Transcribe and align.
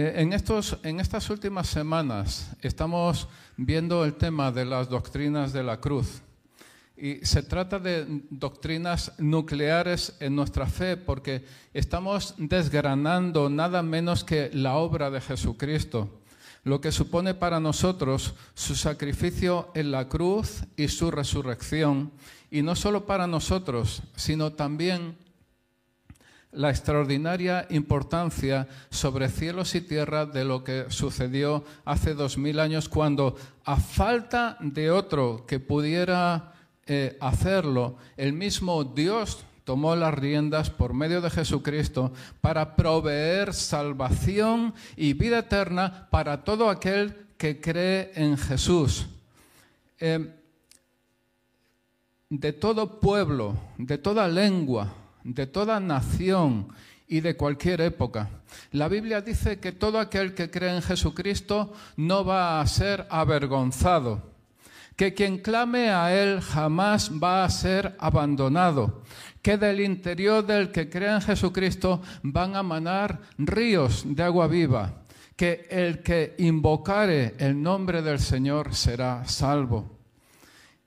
Eh, 0.00 0.22
en, 0.22 0.32
estos, 0.32 0.78
en 0.82 0.98
estas 0.98 1.28
últimas 1.28 1.66
semanas 1.66 2.56
estamos 2.62 3.28
viendo 3.58 4.02
el 4.02 4.14
tema 4.14 4.50
de 4.50 4.64
las 4.64 4.88
doctrinas 4.88 5.52
de 5.52 5.62
la 5.62 5.78
cruz. 5.78 6.22
Y 6.96 7.16
se 7.16 7.42
trata 7.42 7.78
de 7.78 8.06
doctrinas 8.30 9.12
nucleares 9.18 10.16
en 10.20 10.34
nuestra 10.36 10.64
fe 10.64 10.96
porque 10.96 11.44
estamos 11.74 12.32
desgranando 12.38 13.50
nada 13.50 13.82
menos 13.82 14.24
que 14.24 14.50
la 14.54 14.76
obra 14.76 15.10
de 15.10 15.20
Jesucristo, 15.20 16.08
lo 16.64 16.80
que 16.80 16.92
supone 16.92 17.34
para 17.34 17.60
nosotros 17.60 18.34
su 18.54 18.76
sacrificio 18.76 19.70
en 19.74 19.90
la 19.90 20.08
cruz 20.08 20.64
y 20.78 20.88
su 20.88 21.10
resurrección, 21.10 22.10
y 22.50 22.62
no 22.62 22.74
solo 22.74 23.04
para 23.04 23.26
nosotros, 23.26 24.02
sino 24.16 24.52
también 24.52 25.18
la 26.52 26.70
extraordinaria 26.70 27.66
importancia 27.70 28.66
sobre 28.90 29.28
cielos 29.28 29.74
y 29.74 29.80
tierra 29.80 30.26
de 30.26 30.44
lo 30.44 30.64
que 30.64 30.86
sucedió 30.88 31.64
hace 31.84 32.14
dos 32.14 32.38
mil 32.38 32.58
años 32.58 32.88
cuando, 32.88 33.36
a 33.64 33.76
falta 33.76 34.56
de 34.60 34.90
otro 34.90 35.44
que 35.46 35.60
pudiera 35.60 36.54
eh, 36.86 37.16
hacerlo, 37.20 37.96
el 38.16 38.32
mismo 38.32 38.82
Dios 38.82 39.44
tomó 39.64 39.94
las 39.94 40.14
riendas 40.14 40.70
por 40.70 40.92
medio 40.92 41.20
de 41.20 41.30
Jesucristo 41.30 42.12
para 42.40 42.74
proveer 42.74 43.54
salvación 43.54 44.74
y 44.96 45.12
vida 45.12 45.38
eterna 45.38 46.08
para 46.10 46.42
todo 46.42 46.68
aquel 46.68 47.28
que 47.36 47.60
cree 47.60 48.10
en 48.16 48.36
Jesús. 48.36 49.06
Eh, 50.00 50.34
de 52.28 52.52
todo 52.52 53.00
pueblo, 53.00 53.56
de 53.78 53.98
toda 53.98 54.26
lengua, 54.28 54.92
de 55.24 55.46
toda 55.46 55.80
nación 55.80 56.68
y 57.10 57.20
de 57.20 57.36
cualquier 57.36 57.80
época. 57.80 58.30
La 58.72 58.88
Biblia 58.88 59.20
dice 59.20 59.58
que 59.58 59.72
todo 59.72 59.98
aquel 59.98 60.32
que 60.32 60.50
cree 60.50 60.74
en 60.76 60.82
Jesucristo 60.82 61.72
no 61.96 62.24
va 62.24 62.60
a 62.60 62.66
ser 62.66 63.06
avergonzado, 63.10 64.22
que 64.96 65.12
quien 65.12 65.38
clame 65.38 65.90
a 65.90 66.14
Él 66.14 66.40
jamás 66.40 67.10
va 67.10 67.44
a 67.44 67.50
ser 67.50 67.96
abandonado, 67.98 69.02
que 69.42 69.56
del 69.56 69.80
interior 69.80 70.46
del 70.46 70.70
que 70.70 70.88
cree 70.88 71.12
en 71.12 71.20
Jesucristo 71.20 72.00
van 72.22 72.54
a 72.54 72.62
manar 72.62 73.20
ríos 73.38 74.04
de 74.06 74.22
agua 74.22 74.46
viva, 74.46 75.02
que 75.34 75.66
el 75.70 76.02
que 76.02 76.36
invocare 76.38 77.34
el 77.38 77.60
nombre 77.60 78.02
del 78.02 78.20
Señor 78.20 78.74
será 78.74 79.26
salvo. 79.26 79.98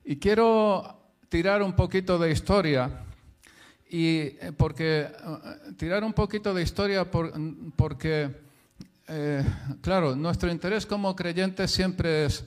Y 0.05 0.17
quiero 0.17 0.99
tirar 1.27 1.63
un 1.63 1.73
poquito 1.73 2.19
de 2.19 2.31
historia 2.31 3.03
y 3.93 4.21
eh, 4.41 4.51
porque 4.57 5.01
eh, 5.01 5.73
tirar 5.77 6.03
un 6.03 6.13
poquito 6.13 6.51
de 6.51 6.63
historia 6.63 7.05
porque, 7.75 8.27
eh, 9.07 9.45
claro, 9.81 10.15
nuestro 10.15 10.51
interés 10.51 10.87
como 10.87 11.15
creyentes 11.15 11.69
siempre 11.69 12.25
es, 12.25 12.43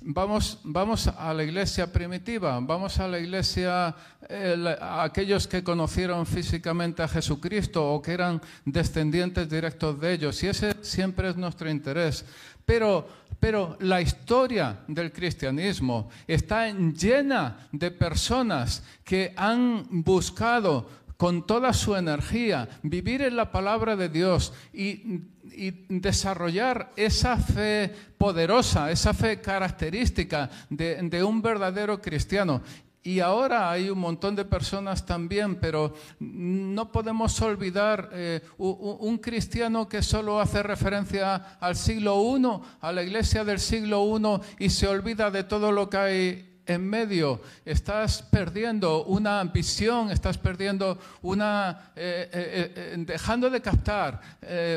vamos, 0.00 0.60
vamos 0.64 1.06
a 1.06 1.34
la 1.34 1.44
iglesia 1.44 1.92
primitiva, 1.92 2.58
vamos 2.62 2.98
a 3.00 3.06
la 3.06 3.18
iglesia, 3.18 3.94
a 4.80 5.02
aquellos 5.02 5.46
que 5.46 5.62
conocieron 5.62 6.24
físicamente 6.24 7.02
a 7.02 7.08
Jesucristo 7.08 7.86
o 7.86 8.00
que 8.00 8.12
eran 8.12 8.40
descendientes 8.64 9.46
directos 9.46 10.00
de 10.00 10.14
ellos, 10.14 10.42
y 10.42 10.46
ese 10.46 10.74
siempre 10.80 11.28
es 11.28 11.36
nuestro 11.36 11.68
interés. 11.68 12.24
Pero, 12.64 13.06
pero 13.40 13.76
la 13.80 14.00
historia 14.00 14.80
del 14.88 15.12
cristianismo 15.12 16.08
está 16.26 16.70
llena 16.70 17.68
de 17.72 17.90
personas 17.90 18.82
que 19.04 19.32
han 19.36 19.86
buscado 19.90 20.88
con 21.18 21.44
toda 21.46 21.72
su 21.72 21.96
energía 21.96 22.68
vivir 22.82 23.22
en 23.22 23.36
la 23.36 23.50
palabra 23.50 23.96
de 23.96 24.08
Dios 24.08 24.52
y, 24.72 25.24
desarrollar 25.88 26.92
esa 26.94 27.36
fe 27.36 27.92
poderosa, 28.16 28.92
esa 28.92 29.12
fe 29.12 29.40
característica 29.40 30.48
de, 30.70 31.24
un 31.24 31.42
verdadero 31.42 32.00
cristiano. 32.00 32.62
Y 33.02 33.20
ahora 33.20 33.70
hay 33.70 33.90
un 33.90 33.98
montón 33.98 34.34
de 34.34 34.44
personas 34.44 35.06
también, 35.06 35.56
pero 35.56 35.94
no 36.18 36.90
podemos 36.90 37.40
olvidar 37.40 38.10
eh, 38.12 38.40
un 38.58 39.18
cristiano 39.18 39.88
que 39.88 40.02
solo 40.02 40.40
hace 40.40 40.62
referencia 40.62 41.58
al 41.60 41.76
siglo 41.76 42.20
I, 42.36 42.60
a 42.80 42.92
la 42.92 43.02
iglesia 43.02 43.44
del 43.44 43.60
siglo 43.60 44.04
I, 44.58 44.64
y 44.64 44.70
se 44.70 44.88
olvida 44.88 45.30
de 45.30 45.44
todo 45.44 45.70
lo 45.70 45.88
que 45.88 45.96
hay 45.96 46.60
en 46.66 46.86
medio. 46.86 47.40
Estás 47.64 48.20
perdiendo 48.22 49.04
una 49.04 49.42
visión, 49.44 50.10
estás 50.10 50.36
perdiendo 50.36 50.98
una. 51.22 51.92
Eh, 51.96 52.28
eh, 52.32 52.94
dejando 52.98 53.48
de 53.48 53.62
captar 53.62 54.20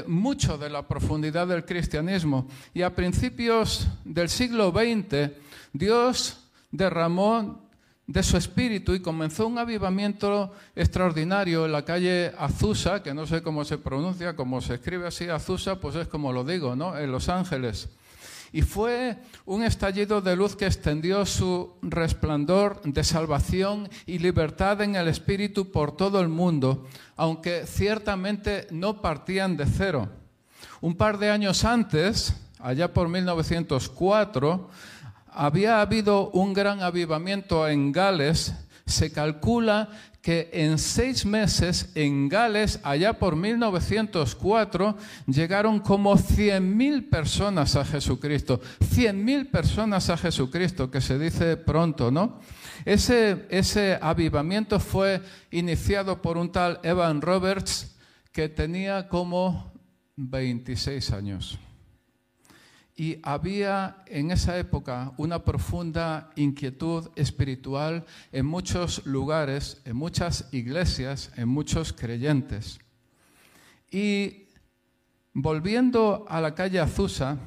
mucho 0.06 0.58
de 0.58 0.70
la 0.70 0.88
profundidad 0.88 1.48
del 1.48 1.66
cristianismo. 1.66 2.48
Y 2.74 2.84
a 2.84 2.96
principios 2.96 3.88
del 4.06 4.30
siglo 4.30 4.72
XX, 4.72 5.32
Dios 5.74 6.38
derramó 6.72 7.61
de 8.12 8.24
su 8.24 8.36
espíritu 8.36 8.94
y 8.94 9.00
comenzó 9.00 9.48
un 9.48 9.58
avivamiento 9.58 10.52
extraordinario 10.76 11.66
en 11.66 11.72
la 11.72 11.86
calle 11.86 12.34
Azusa, 12.38 13.02
que 13.02 13.14
no 13.14 13.26
sé 13.26 13.42
cómo 13.42 13.64
se 13.64 13.78
pronuncia, 13.78 14.36
cómo 14.36 14.60
se 14.60 14.76
escribe 14.76 15.08
así 15.08 15.30
Azusa, 15.30 15.80
pues 15.80 15.96
es 15.96 16.08
como 16.08 16.34
lo 16.34 16.44
digo, 16.44 16.76
¿no? 16.76 16.98
En 16.98 17.12
Los 17.12 17.30
Ángeles. 17.30 17.88
Y 18.52 18.64
fue 18.64 19.18
un 19.46 19.64
estallido 19.64 20.20
de 20.20 20.36
luz 20.36 20.58
que 20.58 20.66
extendió 20.66 21.26
su 21.26 21.74
resplandor 21.82 22.82
de 22.84 23.02
salvación 23.06 23.90
y 24.06 24.20
libertad 24.20 24.82
en 24.82 24.98
el 24.98 25.08
espíritu 25.08 25.72
por 25.72 25.96
todo 25.96 26.20
el 26.20 26.28
mundo, 26.28 26.86
aunque 27.16 27.66
ciertamente 27.66 28.68
no 28.72 29.02
partían 29.02 29.56
de 29.56 29.66
cero. 29.68 30.10
Un 30.82 30.98
par 30.98 31.18
de 31.18 31.30
años 31.30 31.64
antes, 31.64 32.36
allá 32.60 32.92
por 32.92 33.08
1904, 33.08 34.70
había 35.32 35.82
habido 35.82 36.30
un 36.32 36.54
gran 36.54 36.82
avivamiento 36.82 37.68
en 37.68 37.92
Gales. 37.92 38.54
Se 38.86 39.12
calcula 39.12 39.90
que 40.22 40.50
en 40.54 40.78
seis 40.78 41.26
meses 41.26 41.92
en 41.96 42.30
Gales, 42.30 42.80
allá 42.84 43.14
por 43.14 43.36
1904, 43.36 44.98
llegaron 45.26 45.80
como 45.80 46.16
100.000 46.16 47.10
personas 47.10 47.76
a 47.76 47.84
Jesucristo. 47.84 48.62
100.000 48.80 49.50
personas 49.50 50.10
a 50.10 50.18
Jesucristo, 50.18 50.92
que 50.92 51.02
se 51.02 51.18
dice 51.18 51.58
pronto, 51.58 52.12
¿no? 52.12 52.40
Ese, 52.86 53.48
ese 53.50 53.98
avivamiento 54.02 54.80
fue 54.80 55.22
iniciado 55.50 56.22
por 56.22 56.38
un 56.38 56.52
tal 56.52 56.80
Evan 56.84 57.22
Roberts 57.22 57.96
que 58.32 58.48
tenía 58.50 59.08
como 59.08 59.72
26 60.18 61.12
años. 61.12 61.60
Y 62.96 63.18
había 63.24 64.04
en 64.08 64.32
esa 64.32 64.58
época 64.58 65.14
una 65.18 65.44
profunda 65.44 66.32
inquietud 66.36 67.10
espiritual 67.16 68.06
en 68.32 68.46
muchos 68.46 69.06
lugares, 69.06 69.82
en 69.86 69.96
muchas 69.96 70.50
iglesias, 70.52 71.32
en 71.38 71.48
muchos 71.48 71.94
creyentes. 71.94 72.80
Y 73.90 74.48
volviendo 75.34 76.26
a 76.28 76.42
la 76.42 76.54
calle 76.54 76.80
Azusa, 76.80 77.38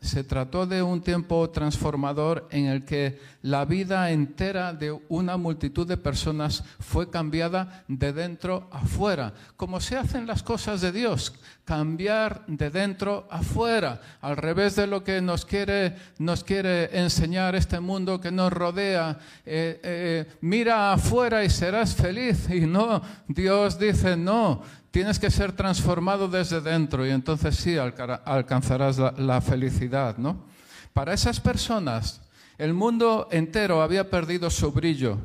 se 0.00 0.22
trató 0.22 0.66
de 0.66 0.82
un 0.82 1.00
tiempo 1.00 1.50
transformador 1.50 2.46
en 2.50 2.66
el 2.66 2.84
que 2.84 3.18
la 3.42 3.64
vida 3.64 4.10
entera 4.10 4.72
de 4.72 4.96
una 5.08 5.36
multitud 5.36 5.86
de 5.86 5.96
personas 5.96 6.62
fue 6.78 7.10
cambiada 7.10 7.84
de 7.88 8.12
dentro 8.12 8.68
a 8.70 8.80
fuera, 8.86 9.34
como 9.56 9.80
se 9.80 9.96
hacen 9.96 10.26
las 10.26 10.42
cosas 10.42 10.80
de 10.80 10.92
Dios, 10.92 11.34
cambiar 11.64 12.44
de 12.46 12.70
dentro 12.70 13.26
a 13.30 13.42
fuera, 13.42 14.00
al 14.20 14.36
revés 14.36 14.76
de 14.76 14.86
lo 14.86 15.04
que 15.04 15.20
nos 15.20 15.44
quiere, 15.44 15.96
nos 16.18 16.42
quiere 16.42 16.98
enseñar 16.98 17.54
este 17.54 17.78
mundo 17.78 18.20
que 18.20 18.30
nos 18.30 18.52
rodea. 18.52 19.18
Eh, 19.44 19.80
eh, 19.82 20.26
mira 20.40 20.94
afuera 20.94 21.44
y 21.44 21.50
serás 21.50 21.94
feliz. 21.94 22.48
Y 22.48 22.60
no, 22.60 23.02
Dios 23.26 23.78
dice, 23.78 24.16
no, 24.16 24.62
tienes 24.90 25.18
que 25.18 25.30
ser 25.30 25.52
transformado 25.52 26.28
desde 26.28 26.60
dentro 26.60 27.06
y 27.06 27.10
entonces 27.10 27.56
sí 27.56 27.76
alcanzarás 27.76 28.98
la, 28.98 29.40
felicidad, 29.40 30.16
¿no? 30.18 30.44
Para 30.92 31.14
esas 31.14 31.40
personas, 31.40 32.22
el 32.56 32.74
mundo 32.74 33.28
entero 33.30 33.82
había 33.82 34.10
perdido 34.10 34.50
su 34.50 34.72
brillo 34.72 35.18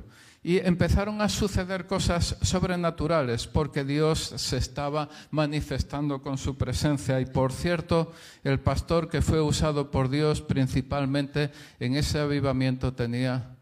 y 0.43 0.57
empezaron 0.57 1.21
a 1.21 1.29
suceder 1.29 1.87
cosas 1.87 2.35
sobrenaturales 2.41 3.47
porque 3.47 3.85
Dios 3.85 4.33
se 4.35 4.57
estaba 4.57 5.09
manifestando 5.31 6.21
con 6.21 6.37
su 6.37 6.57
presencia. 6.57 7.21
Y 7.21 7.25
por 7.25 7.53
cierto, 7.53 8.11
el 8.43 8.59
pastor 8.59 9.09
que 9.09 9.21
fue 9.21 9.41
usado 9.41 9.89
por 9.89 10.09
Dios 10.09 10.41
principalmente 10.41 11.49
en 11.79 11.95
ese 11.95 12.19
avivamiento 12.19 12.93
tenía 12.93 13.55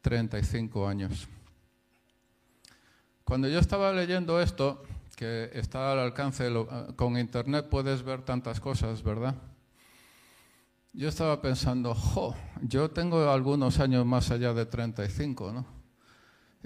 35 0.00 0.88
años. 0.88 1.28
Cuando 3.22 3.48
yo 3.48 3.58
estaba 3.58 3.92
leyendo 3.92 4.40
esto, 4.40 4.82
que 5.16 5.50
está 5.54 5.92
al 5.92 5.98
alcance, 5.98 6.48
ah, 6.70 6.88
con 6.96 7.18
internet 7.18 7.68
puedes 7.68 8.02
ver 8.02 8.22
tantas 8.22 8.60
cosas, 8.60 9.02
¿verdad? 9.02 9.34
Yo 10.92 11.08
estaba 11.08 11.42
pensando, 11.42 11.94
jo, 11.94 12.34
yo 12.62 12.90
tengo 12.90 13.30
algunos 13.30 13.80
años 13.80 14.06
más 14.06 14.30
allá 14.30 14.54
de 14.54 14.66
35, 14.66 15.52
¿no? 15.52 15.66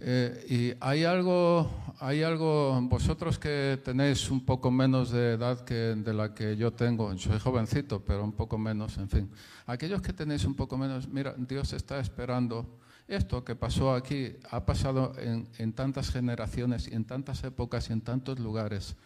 Eh, 0.00 0.46
y 0.48 0.76
hay 0.80 1.02
algo, 1.04 1.68
hay 1.98 2.22
algo, 2.22 2.80
vosotros 2.82 3.36
que 3.38 3.80
tenéis 3.84 4.30
un 4.30 4.44
poco 4.44 4.70
menos 4.70 5.10
de 5.10 5.32
edad 5.32 5.64
que 5.64 5.74
de 5.74 6.14
la 6.14 6.34
que 6.34 6.56
yo 6.56 6.72
tengo, 6.72 7.16
soy 7.18 7.40
jovencito, 7.40 8.04
pero 8.04 8.22
un 8.22 8.32
poco 8.32 8.58
menos, 8.58 8.96
en 8.98 9.08
fin. 9.08 9.30
Aquellos 9.66 10.00
que 10.00 10.12
tenéis 10.12 10.44
un 10.44 10.54
poco 10.54 10.78
menos, 10.78 11.08
mira, 11.08 11.34
Dios 11.36 11.72
está 11.72 11.98
esperando. 11.98 12.78
Esto 13.08 13.42
que 13.42 13.56
pasó 13.56 13.94
aquí 13.94 14.36
ha 14.50 14.66
pasado 14.66 15.14
en, 15.18 15.72
tantas 15.72 16.10
generaciones 16.10 16.88
en 16.88 17.06
tantas 17.06 17.42
épocas 17.42 17.88
en 17.88 18.02
tantos 18.02 18.38
lugares 18.38 18.96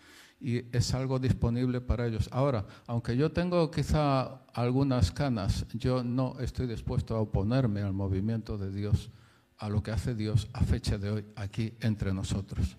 y 0.40 0.64
es 0.76 0.92
algo 0.92 1.20
disponible 1.20 1.80
para 1.80 2.08
ellos. 2.08 2.28
Ahora, 2.32 2.66
aunque 2.88 3.16
yo 3.16 3.30
tengo 3.30 3.70
quizá 3.70 4.42
algunas 4.54 5.12
canas, 5.12 5.66
yo 5.72 6.02
no 6.02 6.36
estoy 6.40 6.66
dispuesto 6.66 7.14
a 7.14 7.20
oponerme 7.20 7.82
al 7.82 7.92
movimiento 7.92 8.58
de 8.58 8.72
Dios 8.72 9.10
a 9.58 9.68
lo 9.68 9.84
que 9.84 9.92
hace 9.92 10.16
Dios 10.16 10.48
a 10.52 10.64
fecha 10.64 10.98
de 10.98 11.08
hoy 11.08 11.24
aquí 11.36 11.74
entre 11.80 12.12
nosotros. 12.12 12.76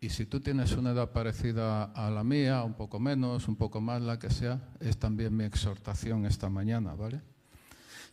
Y 0.00 0.08
si 0.08 0.24
tú 0.24 0.40
tienes 0.40 0.72
una 0.72 0.92
edad 0.92 1.12
parecida 1.12 1.84
a 1.84 2.10
la 2.10 2.24
mía, 2.24 2.64
un 2.64 2.72
poco 2.72 2.98
menos, 2.98 3.48
un 3.48 3.56
poco 3.56 3.82
más, 3.82 4.00
la 4.00 4.18
que 4.18 4.30
sea, 4.30 4.62
es 4.80 4.96
también 4.96 5.36
mi 5.36 5.44
exhortación 5.44 6.24
esta 6.24 6.48
mañana, 6.48 6.94
¿vale? 6.94 7.20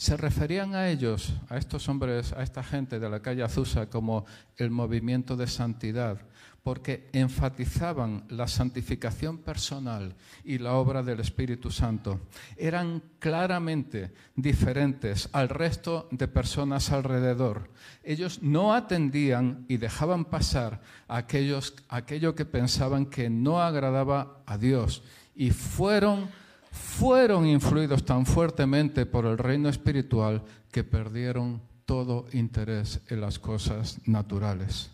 Se 0.04 0.18
referían 0.18 0.76
a 0.76 0.90
ellos, 0.90 1.32
a 1.48 1.56
estos 1.56 1.88
hombres, 1.88 2.34
a 2.34 2.44
esta 2.44 2.62
gente 2.62 3.00
de 3.00 3.10
la 3.10 3.22
calle 3.22 3.42
Azusa, 3.42 3.90
como 3.90 4.26
el 4.58 4.70
movimiento 4.70 5.38
de 5.38 5.48
santidad, 5.48 6.20
porque 6.62 7.08
enfatizaban 7.14 8.26
la 8.28 8.50
santificación 8.50 9.38
personal 9.38 10.14
y 10.44 10.58
la 10.58 10.74
obra 10.74 11.04
del 11.04 11.22
Espíritu 11.22 11.72
Santo. 11.72 12.28
Eran 12.58 13.02
claramente 13.18 14.12
diferentes 14.36 15.30
al 15.32 15.48
resto 15.48 16.10
de 16.12 16.28
personas 16.28 16.92
alrededor. 16.92 17.72
Ellos 18.04 18.44
no 18.44 18.74
atendían 18.74 19.64
y 19.70 19.78
dejaban 19.78 20.26
pasar 20.26 20.82
aquellos, 21.08 21.76
aquello 21.88 22.36
que 22.36 22.44
pensaban 22.44 23.06
que 23.06 23.30
no 23.30 23.62
agradaba 23.62 24.44
a 24.46 24.58
Dios 24.58 25.02
y 25.34 25.52
fueron, 25.52 26.30
fueron 26.74 27.46
influidos 27.46 28.04
tan 28.04 28.26
fuertemente 28.26 29.06
por 29.06 29.28
el 29.28 29.38
reino 29.38 29.70
espiritual 29.70 30.44
que 30.72 30.84
perdieron 30.84 31.62
todo 31.86 32.26
interés 32.34 33.00
en 33.10 33.22
las 33.22 33.38
cosas 33.38 34.00
naturales. 34.08 34.90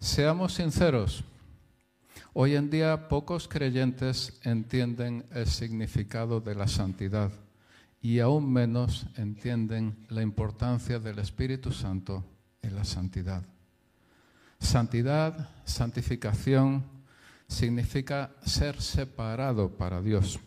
Seamos 0.00 0.54
sinceros, 0.54 1.22
hoy 2.32 2.56
en 2.56 2.70
día 2.70 3.08
pocos 3.08 3.48
creyentes 3.48 4.40
entienden 4.44 5.26
el 5.30 5.46
significado 5.46 6.40
de 6.40 6.54
la 6.54 6.66
santidad 6.66 7.30
y 8.00 8.20
aún 8.20 8.50
menos 8.50 9.06
entienden 9.16 10.06
la 10.08 10.22
importancia 10.22 10.98
del 10.98 11.18
Espíritu 11.18 11.70
Santo 11.70 12.24
en 12.62 12.76
la 12.76 12.84
santidad. 12.84 13.42
Santidad, 14.58 15.50
santificación, 15.64 16.82
significa 17.46 18.30
ser 18.46 18.80
separado 18.80 19.68
para 19.68 20.00
Dios. 20.00 20.40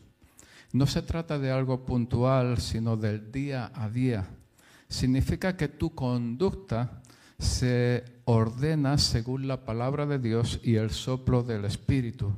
No 0.77 0.85
se 0.85 1.01
trata 1.01 1.39
de 1.39 1.49
algo 1.49 1.83
puntual, 1.85 2.59
sino 2.59 2.97
del 2.97 3.31
día 3.31 3.71
a 3.73 3.89
día. 3.89 4.27
Significa 4.87 5.57
que 5.57 5.69
tu 5.69 5.95
conducta 5.95 7.01
se 7.39 8.05
ordena 8.25 8.99
según 8.99 9.47
la 9.47 9.65
palabra 9.65 10.05
de 10.05 10.19
Dios 10.19 10.59
y 10.63 10.75
el 10.75 10.91
soplo 10.91 11.41
del 11.41 11.65
Espíritu. 11.65 12.31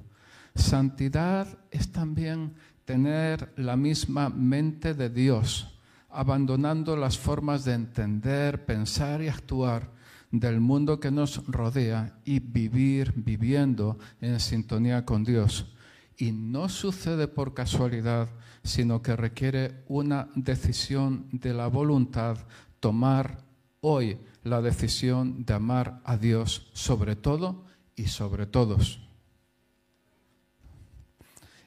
Santidad 0.56 1.50
es 1.70 1.92
también 1.92 2.54
tener 2.86 3.52
la 3.58 3.76
misma 3.76 4.30
mente 4.30 4.94
de 4.94 5.10
Dios, 5.10 5.78
abandonando 6.10 6.96
las 6.96 7.18
formas 7.18 7.66
de 7.66 7.74
entender, 7.74 8.64
pensar 8.64 9.22
y 9.22 9.28
actuar 9.28 9.92
del 10.32 10.62
mundo 10.62 11.02
que 11.02 11.12
nos 11.12 11.46
rodea 11.46 12.18
y 12.24 12.40
vivir 12.40 13.12
viviendo 13.18 14.00
en 14.22 14.40
sintonía 14.40 15.04
con 15.04 15.26
Dios. 15.26 15.74
Y 16.22 16.34
no 16.34 16.68
sucede 16.68 17.30
por 17.30 17.54
casualidad, 17.54 18.28
sino 18.62 19.02
que 19.02 19.16
requiere 19.16 19.86
una 19.88 20.28
decisión 20.36 21.30
de 21.32 21.54
la 21.54 21.68
voluntad, 21.68 22.38
tomar 22.82 23.46
hoy 23.80 24.20
la 24.44 24.62
decisión 24.62 25.46
de 25.46 25.54
amar 25.54 26.02
a 26.04 26.18
Dios 26.18 26.70
sobre 26.74 27.16
todo 27.16 27.64
y 27.96 28.08
sobre 28.08 28.48
todos. 28.48 29.00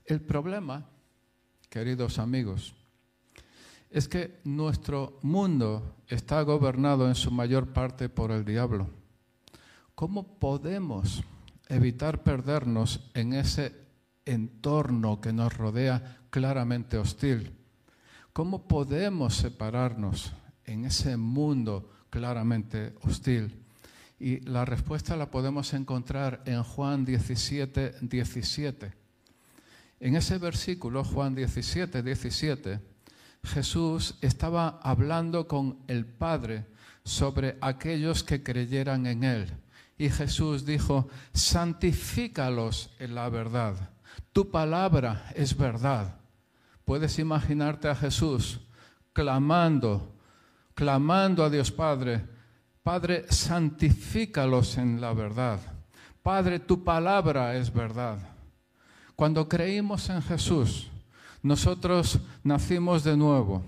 El 0.04 0.20
problema, 0.20 0.86
queridos 1.70 2.18
amigos, 2.18 2.74
es 3.88 4.06
que 4.06 4.38
nuestro 4.44 5.18
mundo 5.22 5.96
está 6.08 6.42
gobernado 6.42 7.08
en 7.08 7.14
su 7.14 7.30
mayor 7.30 7.72
parte 7.72 8.10
por 8.10 8.30
el 8.30 8.44
diablo. 8.44 8.90
¿Cómo 9.94 10.38
podemos 10.38 11.24
evitar 11.68 12.22
perdernos 12.22 13.10
en 13.14 13.32
ese 13.32 13.81
entorno 14.24 15.20
que 15.20 15.32
nos 15.32 15.56
rodea 15.56 16.18
claramente 16.30 16.98
hostil? 16.98 17.52
¿Cómo 18.32 18.66
podemos 18.66 19.34
separarnos 19.36 20.32
en 20.64 20.84
ese 20.84 21.16
mundo 21.16 21.88
claramente 22.10 22.94
hostil. 23.02 23.58
Y 24.20 24.40
la 24.40 24.64
respuesta 24.64 25.16
la 25.16 25.30
podemos 25.30 25.72
encontrar 25.74 26.42
en 26.44 26.62
Juan 26.62 27.04
17, 27.04 27.94
17. 28.02 28.92
En 30.00 30.16
ese 30.16 30.38
versículo, 30.38 31.04
Juan 31.04 31.34
17, 31.34 32.02
17, 32.02 32.80
Jesús 33.44 34.16
estaba 34.20 34.80
hablando 34.82 35.48
con 35.48 35.78
el 35.88 36.06
Padre 36.06 36.66
sobre 37.02 37.56
aquellos 37.60 38.22
que 38.22 38.42
creyeran 38.42 39.06
en 39.06 39.24
Él. 39.24 39.52
Y 39.98 40.08
Jesús 40.10 40.64
dijo, 40.64 41.08
santifícalos 41.32 42.90
en 42.98 43.14
la 43.14 43.28
verdad. 43.28 43.91
Tu 44.32 44.50
palabra 44.50 45.30
es 45.34 45.56
verdad. 45.56 46.16
Puedes 46.84 47.18
imaginarte 47.18 47.88
a 47.88 47.94
Jesús 47.94 48.60
clamando 49.12 50.12
clamando 50.74 51.44
a 51.44 51.50
Dios 51.50 51.70
Padre, 51.70 52.24
Padre, 52.82 53.26
santifícalos 53.28 54.76
en 54.78 55.00
la 55.00 55.12
verdad. 55.12 55.60
Padre, 56.22 56.58
tu 56.58 56.82
palabra 56.82 57.56
es 57.56 57.72
verdad. 57.72 58.18
Cuando 59.14 59.48
creímos 59.48 60.08
en 60.08 60.22
Jesús, 60.22 60.90
nosotros 61.42 62.18
nacimos 62.42 63.04
de 63.04 63.16
nuevo 63.16 63.62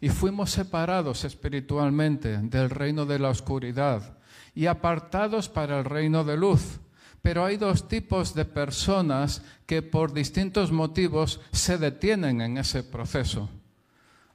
y 0.00 0.10
fuimos 0.10 0.50
separados 0.50 1.24
espiritualmente 1.24 2.38
del 2.38 2.70
reino 2.70 3.06
de 3.06 3.18
la 3.18 3.30
oscuridad 3.30 4.18
y 4.54 4.66
apartados 4.66 5.48
para 5.48 5.78
el 5.78 5.84
reino 5.84 6.22
de 6.22 6.36
luz. 6.36 6.78
Pero 7.22 7.44
hay 7.44 7.56
dos 7.56 7.88
tipos 7.88 8.34
de 8.34 8.44
personas 8.44 9.42
que 9.64 9.80
por 9.80 10.12
distintos 10.12 10.72
motivos 10.72 11.40
se 11.52 11.78
detienen 11.78 12.40
en 12.40 12.58
ese 12.58 12.82
proceso. 12.82 13.48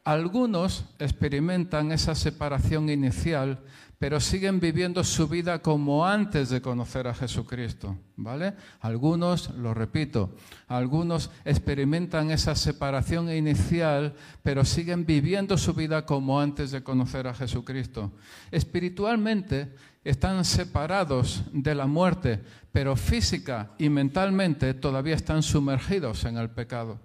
Algunos 0.06 0.86
experimentan 1.00 1.92
esa 1.92 2.16
separación 2.16 2.90
inicial, 2.90 3.60
pero 4.00 4.20
siguen 4.20 4.60
viviendo 4.60 5.04
su 5.04 5.28
vida 5.28 5.62
como 5.62 6.06
antes 6.06 6.50
de 6.50 6.62
conocer 6.62 7.08
a 7.08 7.14
Jesucristo, 7.14 7.98
¿vale? 8.16 8.54
Algunos, 8.80 9.50
lo 9.50 9.74
repito, 9.74 10.36
algunos 10.68 11.32
experimentan 11.44 12.30
esa 12.30 12.56
separación 12.56 13.30
inicial, 13.30 14.14
pero 14.44 14.64
siguen 14.64 15.06
viviendo 15.06 15.58
su 15.58 15.74
vida 15.74 16.06
como 16.06 16.40
antes 16.40 16.72
de 16.72 16.84
conocer 16.84 17.28
a 17.28 17.34
Jesucristo. 17.34 18.14
Espiritualmente 18.52 19.74
están 20.10 20.46
separados 20.46 21.44
de 21.52 21.76
la 21.76 21.86
muerte, 21.86 22.42
pero 22.72 22.96
física 22.96 23.72
y 23.78 23.90
mentalmente 23.90 24.74
todavía 24.74 25.16
están 25.16 25.44
sumergidos 25.44 26.24
en 26.24 26.38
el 26.38 26.50
pecado. 26.50 26.98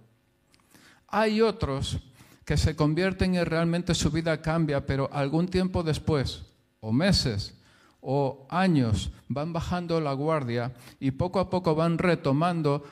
Hay 1.08 1.40
otros 1.40 1.98
que 2.44 2.56
se 2.56 2.76
convierten 2.76 3.34
y 3.34 3.42
realmente 3.42 3.94
su 3.94 4.10
vida 4.10 4.40
cambia, 4.40 4.86
pero 4.86 5.10
algún 5.12 5.48
tiempo 5.48 5.82
después, 5.82 6.44
o 6.80 6.92
meses, 6.92 7.58
o 8.00 8.46
años, 8.48 9.10
van 9.28 9.52
bajando 9.52 10.00
la 10.00 10.12
guardia 10.12 10.72
y 11.00 11.10
poco 11.10 11.40
a 11.40 11.50
poco 11.50 11.74
van 11.74 11.98
retomando, 11.98 12.84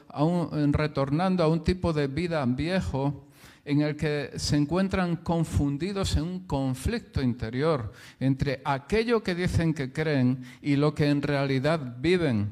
retornando 0.73 1.45
a 1.45 1.49
un 1.49 1.63
tipo 1.63 1.93
de 1.93 2.09
vida 2.09 2.45
viejo 2.47 3.30
en 3.71 3.83
el 3.83 3.95
que 3.95 4.33
se 4.35 4.57
encuentran 4.57 5.17
confundidos 5.17 6.17
en 6.17 6.25
un 6.25 6.41
conflicto 6.41 7.23
interior 7.23 7.93
entre 8.19 8.61
aquello 8.65 9.23
que 9.23 9.37
dicen 9.37 9.73
que 9.73 9.93
creen 9.93 10.43
y 10.61 10.75
lo 10.75 10.93
que 10.93 11.09
en 11.09 11.23
realidad 11.23 11.99
viven, 12.01 12.51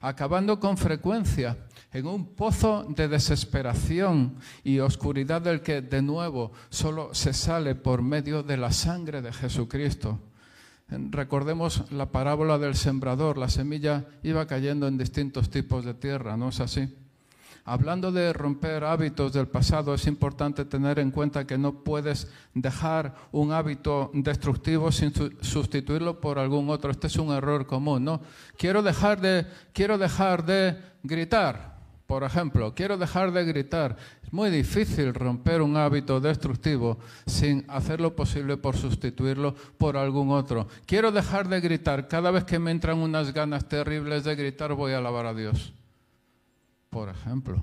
acabando 0.00 0.60
con 0.60 0.76
frecuencia 0.76 1.56
en 1.92 2.06
un 2.06 2.34
pozo 2.34 2.84
de 2.90 3.08
desesperación 3.08 4.36
y 4.62 4.80
oscuridad 4.80 5.40
del 5.40 5.62
que 5.62 5.80
de 5.80 6.02
nuevo 6.02 6.52
solo 6.68 7.14
se 7.14 7.32
sale 7.32 7.74
por 7.74 8.02
medio 8.02 8.42
de 8.42 8.58
la 8.58 8.70
sangre 8.70 9.22
de 9.22 9.32
Jesucristo. 9.32 10.20
Recordemos 10.88 11.90
la 11.90 12.12
parábola 12.12 12.58
del 12.58 12.74
sembrador, 12.74 13.38
la 13.38 13.48
semilla 13.48 14.04
iba 14.22 14.46
cayendo 14.46 14.88
en 14.88 14.98
distintos 14.98 15.48
tipos 15.48 15.86
de 15.86 15.94
tierra, 15.94 16.36
¿no 16.36 16.50
es 16.50 16.60
así? 16.60 16.94
Hablando 17.66 18.12
de 18.12 18.34
romper 18.34 18.84
hábitos 18.84 19.32
del 19.32 19.48
pasado, 19.48 19.94
es 19.94 20.06
importante 20.06 20.66
tener 20.66 20.98
en 20.98 21.10
cuenta 21.10 21.46
que 21.46 21.56
no 21.56 21.82
puedes 21.82 22.30
dejar 22.52 23.14
un 23.32 23.52
hábito 23.52 24.10
destructivo 24.12 24.92
sin 24.92 25.14
sustituirlo 25.40 26.20
por 26.20 26.38
algún 26.38 26.68
otro. 26.68 26.90
Este 26.90 27.06
es 27.06 27.16
un 27.16 27.32
error 27.32 27.66
común, 27.66 28.04
¿no? 28.04 28.20
Quiero 28.58 28.82
dejar 28.82 29.18
de, 29.18 29.46
quiero 29.72 29.96
dejar 29.96 30.44
de 30.44 30.76
gritar, 31.02 31.78
por 32.06 32.22
ejemplo, 32.22 32.74
quiero 32.74 32.98
dejar 32.98 33.32
de 33.32 33.46
gritar. 33.46 33.96
Es 34.22 34.30
muy 34.30 34.50
difícil 34.50 35.14
romper 35.14 35.62
un 35.62 35.78
hábito 35.78 36.20
destructivo 36.20 36.98
sin 37.24 37.64
hacer 37.68 37.98
lo 37.98 38.14
posible 38.14 38.58
por 38.58 38.76
sustituirlo 38.76 39.54
por 39.78 39.96
algún 39.96 40.32
otro. 40.32 40.68
Quiero 40.84 41.12
dejar 41.12 41.48
de 41.48 41.62
gritar. 41.62 42.08
Cada 42.08 42.30
vez 42.30 42.44
que 42.44 42.58
me 42.58 42.72
entran 42.72 42.98
unas 42.98 43.32
ganas 43.32 43.66
terribles 43.66 44.24
de 44.24 44.36
gritar, 44.36 44.74
voy 44.74 44.92
a 44.92 44.98
alabar 44.98 45.24
a 45.24 45.32
Dios 45.32 45.72
por 46.94 47.08
ejemplo. 47.08 47.60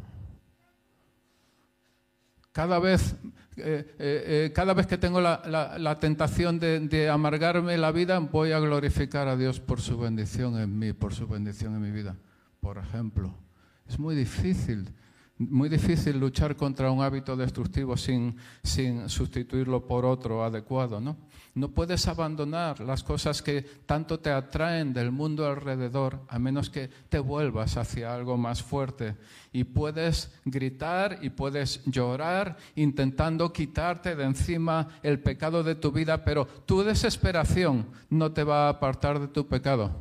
Cada 2.51 2.79
vez, 2.79 3.15
eh, 3.55 3.95
eh, 3.97 3.97
eh, 3.97 4.51
cada 4.53 4.73
vez 4.73 4.88
que 4.88 4.97
tengo 4.97 5.21
la, 5.21 5.97
tentación 6.01 6.59
de, 6.59 6.81
de, 6.81 7.09
amargarme 7.09 7.77
la 7.77 7.93
vida, 7.93 8.19
voy 8.19 8.51
a 8.51 8.59
glorificar 8.59 9.29
a 9.29 9.38
Dios 9.38 9.61
por 9.61 9.79
su 9.79 9.97
bendición 9.97 10.59
en 10.59 10.77
mí, 10.77 10.91
por 10.91 11.13
su 11.13 11.29
bendición 11.29 11.75
en 11.75 11.81
mi 11.81 11.91
vida. 11.91 12.17
Por 12.59 12.77
ejemplo, 12.77 13.33
es 13.88 13.97
muy 13.97 14.15
difícil 14.15 14.93
muy 15.50 15.69
difícil 15.69 16.19
luchar 16.19 16.55
contra 16.55 16.91
un 16.91 17.01
hábito 17.01 17.35
destructivo 17.35 17.97
sin, 17.97 18.35
sin, 18.61 19.09
sustituirlo 19.09 19.88
por 19.88 20.05
otro 20.05 20.43
adecuado, 20.43 21.01
¿no? 21.01 21.17
No 21.53 21.72
puedes 21.72 22.08
abandonar 22.08 22.79
las 22.79 23.03
cosas 23.03 23.41
que 23.41 23.62
tanto 23.62 24.20
te 24.22 24.31
atraen 24.31 24.93
del 24.93 25.12
mundo 25.12 25.46
alrededor 25.46 26.22
a 26.29 26.39
menos 26.39 26.70
que 26.70 26.89
te 27.10 27.20
vuelvas 27.20 27.75
hacia 27.75 28.13
algo 28.13 28.38
más 28.38 28.63
fuerte. 28.63 29.17
Y 29.51 29.65
puedes 29.65 30.31
gritar 30.46 31.20
y 31.22 31.31
puedes 31.31 31.84
llorar 31.86 32.55
intentando 32.75 33.51
quitarte 33.51 34.15
de 34.15 34.24
encima 34.24 34.88
el 35.03 35.20
pecado 35.20 35.62
de 35.62 35.75
tu 35.75 35.91
vida, 35.91 36.24
pero 36.24 36.46
tu 36.46 36.84
desesperación 36.84 37.88
no 38.10 38.31
te 38.31 38.46
va 38.46 38.67
a 38.67 38.70
apartar 38.70 39.20
de 39.20 39.27
tu 39.27 39.48
pecado. 39.48 39.91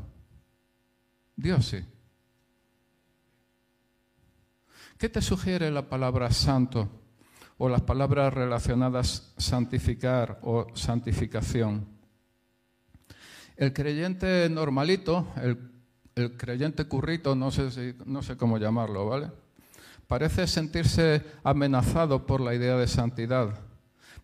Dios 1.35 1.67
sí. 1.67 1.85
¿Qué 4.99 5.09
te 5.09 5.21
sugiere 5.21 5.71
la 5.73 5.89
palabra 5.89 6.31
santo 6.31 7.00
o 7.63 7.69
las 7.69 7.83
palabras 7.83 8.33
relacionadas 8.33 9.35
santificar 9.37 10.39
o 10.41 10.69
santificación? 10.73 11.87
El 13.55 13.75
creyente 13.75 14.49
normalito, 14.49 15.27
el, 15.37 16.39
creyente 16.39 16.87
currito, 16.87 17.35
no 17.35 17.51
sé, 17.51 17.97
no 18.07 18.23
sé 18.23 18.39
cómo 18.39 18.57
llamarlo, 18.57 19.05
¿vale? 19.05 19.31
Parece 20.07 20.47
sentirse 20.47 21.23
amenazado 21.45 22.25
por 22.25 22.41
la 22.41 22.55
idea 22.55 22.79
de 22.79 22.89
santidad, 22.89 23.51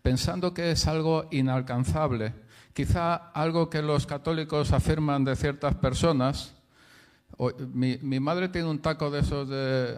pensando 0.01 0.55
que 0.55 0.71
es 0.71 0.87
algo 0.87 1.27
inalcanzable, 1.29 2.33
quizá 2.73 3.13
algo 3.13 3.69
que 3.69 3.83
los 3.83 4.07
católicos 4.07 4.73
afirman 4.73 5.23
de 5.23 5.35
ciertas 5.35 5.75
personas, 5.75 6.55
mi, 7.73 8.19
madre 8.19 8.49
tiene 8.49 8.67
un 8.67 8.79
taco 8.79 9.11
de 9.11 9.19
esos 9.19 9.47
de 9.47 9.95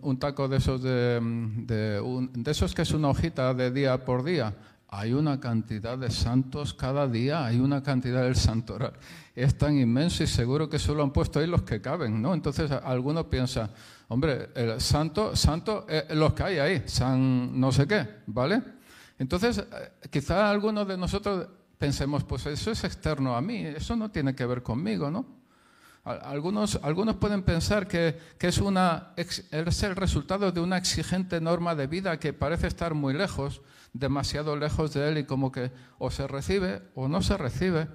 un, 0.00 0.18
taco 0.18 0.48
de 0.48 0.56
esos 0.56 0.82
de, 0.82 2.00
esos 2.46 2.74
que 2.74 2.82
es 2.82 2.92
una 2.92 3.08
hojita 3.08 3.52
de 3.54 3.70
día 3.70 4.04
por 4.04 4.24
día. 4.24 4.54
Hay 4.90 5.12
una 5.12 5.38
cantidad 5.38 5.98
de 5.98 6.10
santos 6.10 6.72
cada 6.72 7.06
día, 7.06 7.44
hay 7.44 7.60
una 7.60 7.82
cantidad 7.82 8.22
del 8.22 8.36
santoral. 8.36 8.94
Es 9.34 9.58
tan 9.58 9.78
inmenso 9.78 10.22
y 10.22 10.26
seguro 10.26 10.70
que 10.70 10.78
solo 10.78 11.02
han 11.02 11.12
puesto 11.12 11.40
ahí 11.40 11.46
los 11.46 11.60
que 11.60 11.82
caben, 11.82 12.22
¿no? 12.22 12.32
Entonces 12.32 12.70
alguno 12.70 13.28
piensa, 13.28 13.68
hombre, 14.08 14.48
el 14.54 14.80
santo, 14.80 15.36
santo, 15.36 15.84
eh, 15.90 16.06
los 16.14 16.32
que 16.32 16.42
hay 16.42 16.58
ahí, 16.58 16.82
san 16.86 17.60
no 17.60 17.70
sé 17.70 17.86
qué, 17.86 18.08
¿vale? 18.28 18.62
Entonces, 19.18 19.58
eh, 19.58 20.08
quizá 20.10 20.50
algunos 20.50 20.88
de 20.88 20.96
nosotros 20.96 21.48
pensemos, 21.76 22.24
pues 22.24 22.46
eso 22.46 22.70
es 22.70 22.82
externo 22.84 23.36
a 23.36 23.42
mí, 23.42 23.58
eso 23.58 23.94
no 23.94 24.10
tiene 24.10 24.34
que 24.34 24.46
ver 24.46 24.62
conmigo, 24.62 25.10
¿no? 25.10 25.37
Algunos, 26.08 26.80
algunos 26.82 27.16
pueden 27.16 27.42
pensar 27.42 27.86
que, 27.86 28.18
es, 28.40 28.58
una, 28.58 29.12
es 29.16 29.44
el 29.52 29.94
resultado 29.94 30.50
de 30.52 30.60
una 30.60 30.78
exigente 30.78 31.38
norma 31.38 31.74
de 31.74 31.86
vida 31.86 32.18
que 32.18 32.32
parece 32.32 32.66
estar 32.66 32.94
muy 32.94 33.12
lejos, 33.12 33.60
demasiado 33.92 34.56
lejos 34.56 34.94
de 34.94 35.06
él 35.06 35.18
y 35.18 35.24
como 35.24 35.52
que 35.52 35.70
o 35.98 36.10
se 36.10 36.26
recibe 36.26 36.80
o 36.94 37.08
no 37.08 37.20
se 37.20 37.36
recibe. 37.36 37.88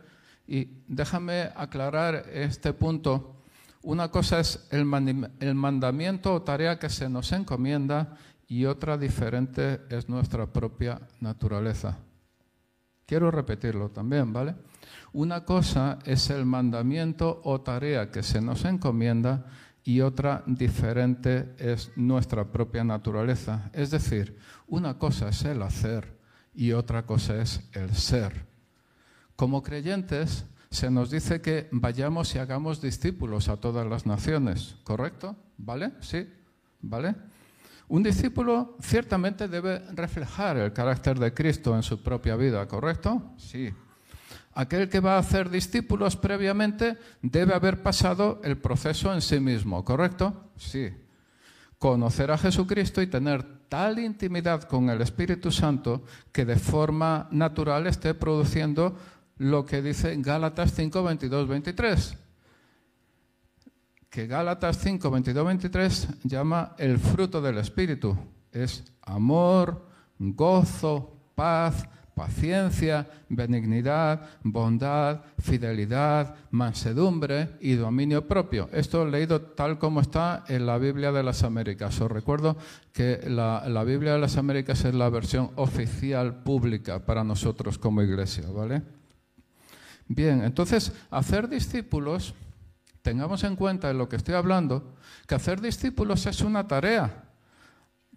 Y 0.48 0.84
déjame 0.88 1.50
aclarar 1.55 2.27
este 2.32 2.74
punto. 2.74 3.41
Una 3.82 4.12
cosa 4.12 4.39
es 4.39 4.67
el, 4.70 4.86
mandamiento 4.86 6.36
o 6.36 6.41
tarea 6.43 6.77
que 6.77 6.89
se 6.89 7.10
nos 7.10 7.32
encomienda 7.32 8.15
y 8.48 8.65
otra 8.65 8.96
diferente 8.96 9.82
es 9.89 10.08
nuestra 10.08 10.46
propia 10.46 11.01
naturaleza. 11.20 11.98
Quiero 13.08 13.32
repetirlo 13.32 13.89
también, 13.89 14.32
¿vale? 14.32 14.53
Una 15.13 15.46
cosa 15.46 16.00
es 16.05 16.32
el 16.32 16.43
mandamiento 16.43 17.39
o 17.43 17.62
tarea 17.62 18.10
que 18.10 18.24
se 18.24 18.41
nos 18.41 18.65
encomienda 18.65 19.46
y 19.84 20.01
otra 20.01 20.43
diferente 20.48 21.53
es 21.60 21.91
nuestra 21.96 22.51
propia 22.51 22.84
naturaleza. 22.84 23.70
Es 23.74 23.91
decir, 23.91 24.39
una 24.67 24.98
cosa 24.98 25.29
es 25.29 25.46
el 25.46 25.62
hacer 25.62 26.17
y 26.55 26.72
otra 26.72 27.05
cosa 27.05 27.39
es 27.39 27.62
el 27.74 27.93
ser. 27.93 28.48
Como 29.36 29.62
creyentes, 29.62 30.46
se 30.72 30.89
nos 30.89 31.12
dice 31.12 31.41
que 31.41 31.70
vayamos 31.72 32.34
y 32.34 32.39
hagamos 32.39 32.82
discípulos 32.82 33.50
a 33.50 33.58
todas 33.58 33.86
las 33.86 34.08
naciones, 34.08 34.77
¿correcto? 34.84 35.36
¿Vale? 35.58 35.91
¿Sí? 36.00 36.27
¿Vale? 36.82 37.13
Un 37.88 38.01
discípulo 38.01 38.77
ciertamente 38.82 39.48
debe 39.48 39.79
reflejar 39.93 40.58
el 40.58 40.74
carácter 40.74 41.20
de 41.20 41.34
Cristo 41.36 41.75
en 41.75 41.84
su 41.84 42.01
propia 42.01 42.36
vida, 42.36 42.67
¿correcto? 42.67 43.34
Sí, 43.38 43.72
Aquel 44.55 44.88
que 44.88 45.00
va 45.00 45.15
a 45.15 45.19
hacer 45.19 45.50
discípulos 45.50 46.15
previamente 46.15 46.98
debe 47.22 47.55
haber 47.55 47.81
pasado 47.81 48.39
el 48.43 48.57
proceso 48.57 49.13
en 49.13 49.22
sí 49.22 49.39
mismo, 49.39 49.83
¿correcto? 49.83 50.51
Sí. 50.57 50.89
Conocer 51.79 52.29
a 52.31 52.38
Jesucristo 52.38 53.01
y 53.01 53.07
tener 53.07 53.43
tal 53.67 53.98
intimidad 53.98 54.63
con 54.63 54.89
el 54.89 55.01
Espíritu 55.01 55.51
Santo 55.51 56.03
que 56.31 56.45
de 56.45 56.57
forma 56.57 57.27
natural 57.31 57.88
esté 57.88 58.13
produciendo 58.13 58.95
lo 59.38 59.65
que 59.65 59.81
dice 59.81 60.15
Gálatas 60.19 60.74
5, 60.75 61.03
22, 61.03 61.48
23. 61.48 62.17
Que 64.10 64.27
Gálatas 64.27 64.77
5, 64.77 65.10
22, 65.10 65.45
23 65.45 66.07
llama 66.25 66.75
el 66.77 67.00
fruto 67.00 67.41
del 67.41 67.57
Espíritu. 67.57 68.15
Es 68.51 68.83
amor, 69.01 69.88
gozo, 70.19 71.17
paz, 71.33 71.88
paciencia, 72.15 73.08
benignidad, 73.29 74.22
bondad, 74.43 75.22
fidelidad, 75.39 76.36
mansedumbre 76.51 77.58
y 77.60 77.74
dominio 77.74 78.27
propio. 78.27 78.70
Esto 78.72 79.05
leído 79.05 79.41
tal 79.41 79.79
como 79.79 80.01
está 80.01 80.43
en 80.48 80.65
la 80.65 80.77
Biblia 80.77 81.12
de 81.12 81.24
las 81.24 81.43
Américas. 81.43 82.00
Os 82.01 82.12
recuerdo 82.12 82.58
que 82.91 83.22
la, 83.27 83.67
la 83.67 83.84
Biblia 83.84 84.13
de 84.13 84.20
las 84.20 84.38
Américas 84.38 84.86
es 84.86 84.93
la 84.93 85.10
versión 85.10 85.51
oficial 85.55 86.43
pública 86.43 87.00
para 87.00 87.24
nosotros 87.24 87.77
como 87.77 88.01
iglesia, 88.01 88.46
¿vale? 88.50 88.84
Bien, 90.08 90.43
entonces, 90.43 90.91
hacer 91.10 91.50
discípulos, 91.50 92.36
tengamos 93.01 93.43
en 93.43 93.55
cuenta 93.55 93.89
en 93.89 93.98
lo 93.98 94.08
que 94.08 94.17
estoy 94.17 94.36
hablando, 94.36 94.93
que 95.27 95.36
hacer 95.36 95.62
discípulos 95.62 96.25
es 96.25 96.41
una 96.41 96.67
tarea 96.67 97.24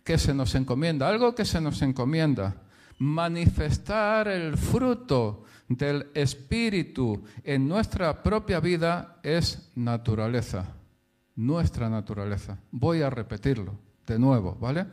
que 0.04 0.18
se 0.18 0.34
nos 0.34 0.54
encomienda, 0.54 1.08
algo 1.08 1.34
que 1.34 1.44
se 1.44 1.60
nos 1.60 1.80
encomienda 1.82 2.65
manifestar 2.98 4.28
el 4.28 4.56
fruto 4.56 5.44
del 5.68 6.08
Espíritu 6.14 7.22
en 7.44 7.68
nuestra 7.68 8.22
propia 8.22 8.60
vida 8.60 9.18
es 9.22 9.70
naturaleza, 9.74 10.74
nuestra 11.34 11.88
naturaleza. 11.90 12.58
Voy 12.70 13.02
a 13.02 13.10
repetirlo 13.10 13.78
de 14.06 14.18
nuevo, 14.18 14.56
¿vale? 14.60 14.86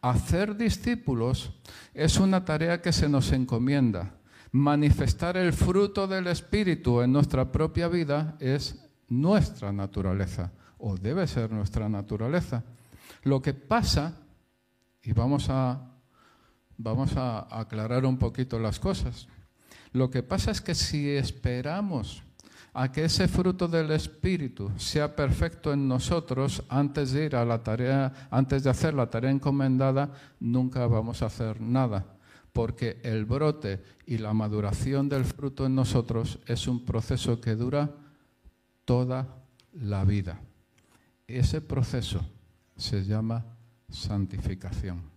Hacer 0.00 0.56
discípulos 0.56 1.52
es 1.92 2.18
una 2.18 2.44
tarea 2.44 2.80
que 2.80 2.92
se 2.92 3.08
nos 3.08 3.32
encomienda. 3.32 4.14
Manifestar 4.52 5.36
el 5.36 5.52
fruto 5.52 6.06
del 6.06 6.28
Espíritu 6.28 7.02
en 7.02 7.12
nuestra 7.12 7.50
propia 7.50 7.88
vida 7.88 8.36
es 8.40 8.82
nuestra 9.08 9.72
naturaleza, 9.72 10.52
o 10.78 10.96
debe 10.96 11.26
ser 11.26 11.52
nuestra 11.52 11.88
naturaleza. 11.88 12.64
Lo 13.22 13.42
que 13.42 13.54
pasa, 13.54 14.14
y 15.02 15.12
vamos 15.12 15.48
a 15.50 15.95
vamos 16.78 17.16
a 17.16 17.46
aclarar 17.58 18.04
un 18.04 18.18
poquito 18.18 18.58
las 18.58 18.78
cosas. 18.78 19.28
Lo 19.92 20.10
que 20.10 20.22
pasa 20.22 20.50
es 20.50 20.60
que 20.60 20.74
si 20.74 21.10
esperamos 21.10 22.22
a 22.74 22.92
que 22.92 23.06
ese 23.06 23.26
fruto 23.26 23.68
del 23.68 23.90
Espíritu 23.90 24.70
sea 24.76 25.16
perfecto 25.16 25.72
en 25.72 25.88
nosotros 25.88 26.62
antes 26.68 27.12
de 27.12 27.24
ir 27.24 27.36
a 27.36 27.44
la 27.46 27.62
tarea, 27.62 28.28
antes 28.30 28.64
de 28.64 28.70
hacer 28.70 28.92
la 28.92 29.08
tarea 29.08 29.30
encomendada, 29.30 30.12
nunca 30.40 30.86
vamos 30.86 31.22
a 31.22 31.26
hacer 31.26 31.58
nada, 31.58 32.04
porque 32.52 33.00
el 33.02 33.24
brote 33.24 33.82
y 34.04 34.18
la 34.18 34.34
maduración 34.34 35.08
del 35.08 35.24
fruto 35.24 35.64
en 35.64 35.74
nosotros 35.74 36.38
es 36.46 36.68
un 36.68 36.84
proceso 36.84 37.40
que 37.40 37.54
dura 37.54 37.90
toda 38.84 39.26
la 39.72 40.04
vida. 40.04 40.38
Ese 41.26 41.62
proceso 41.62 42.20
se 42.76 43.04
llama 43.04 43.46
santificación. 43.88 45.15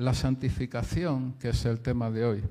La 0.00 0.14
santificación, 0.14 1.34
que 1.34 1.50
es 1.50 1.66
el 1.66 1.80
tema 1.80 2.10
de 2.10 2.24
hoy, 2.24 2.42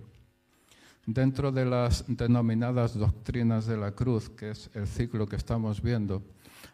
dentro 1.07 1.51
de 1.51 1.65
las 1.65 2.05
denominadas 2.07 2.93
doctrinas 2.93 3.65
de 3.65 3.75
la 3.75 3.91
cruz, 3.93 4.29
que 4.29 4.51
es 4.51 4.69
el 4.75 4.85
ciclo 4.85 5.25
que 5.25 5.37
estamos 5.37 5.81
viendo, 5.81 6.21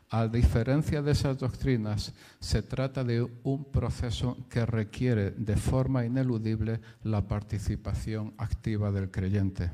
a 0.09 0.27
diferencia 0.27 1.01
de 1.01 1.13
esas 1.13 1.37
doctrinas, 1.37 2.11
se 2.41 2.61
trata 2.61 3.05
de 3.05 3.25
un 3.43 3.63
proceso 3.71 4.35
que 4.49 4.65
requiere 4.65 5.31
de 5.31 5.55
forma 5.55 6.05
ineludible 6.05 6.81
la 7.03 7.25
participación 7.25 8.33
activa 8.37 8.91
del 8.91 9.09
creyente. 9.09 9.71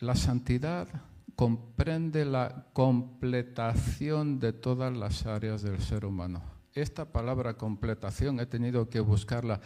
La 0.00 0.16
santidad 0.16 0.88
comprende 1.36 2.24
la 2.24 2.66
completación 2.72 4.40
de 4.40 4.52
todas 4.52 4.92
las 4.92 5.24
áreas 5.24 5.62
del 5.62 5.80
ser 5.80 6.04
humano. 6.04 6.53
Esta 6.74 7.04
palabra 7.04 7.54
completación 7.54 8.40
he 8.40 8.46
tenido 8.46 8.88
que 8.88 8.98
buscarla 8.98 9.60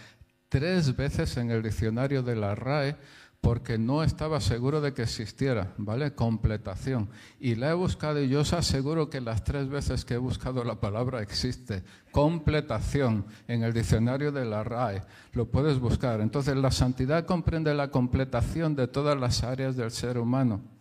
tres 0.51 0.95
veces 0.95 1.39
en 1.39 1.51
el 1.51 1.63
diccionario 1.63 2.23
de 2.23 2.37
la 2.37 2.55
RAE 2.55 2.97
porque 3.41 3.79
no 3.79 4.03
estaba 4.03 4.43
seguro 4.43 4.83
de 4.83 4.93
que 4.93 5.03
existiera, 5.03 5.73
¿vale? 5.79 6.15
Completación. 6.15 7.09
Y 7.41 7.55
la 7.55 7.71
he 7.71 7.73
buscado 7.73 8.21
y 8.21 8.29
yo 8.29 8.41
os 8.41 8.53
aseguro 8.53 9.09
que 9.09 9.23
las 9.23 9.43
tres 9.43 9.71
veces 9.71 10.05
que 10.05 10.15
he 10.15 10.19
buscado 10.19 10.65
la 10.65 10.81
palabra 10.81 11.23
existe. 11.23 11.83
Completación 12.11 13.25
en 13.47 13.63
el 13.63 13.73
diccionario 13.73 14.31
de 14.31 14.45
la 14.45 14.63
RAE. 14.63 15.03
Lo 15.33 15.47
puedes 15.47 15.79
buscar. 15.79 16.21
Entonces, 16.21 16.57
la 16.57 16.71
santidad 16.71 17.25
comprende 17.25 17.73
la 17.73 17.91
completación 17.91 18.77
de 18.77 18.87
todas 18.87 19.19
las 19.19 19.45
áreas 19.45 19.77
del 19.77 19.93
ser 19.93 20.19
humano 20.19 20.78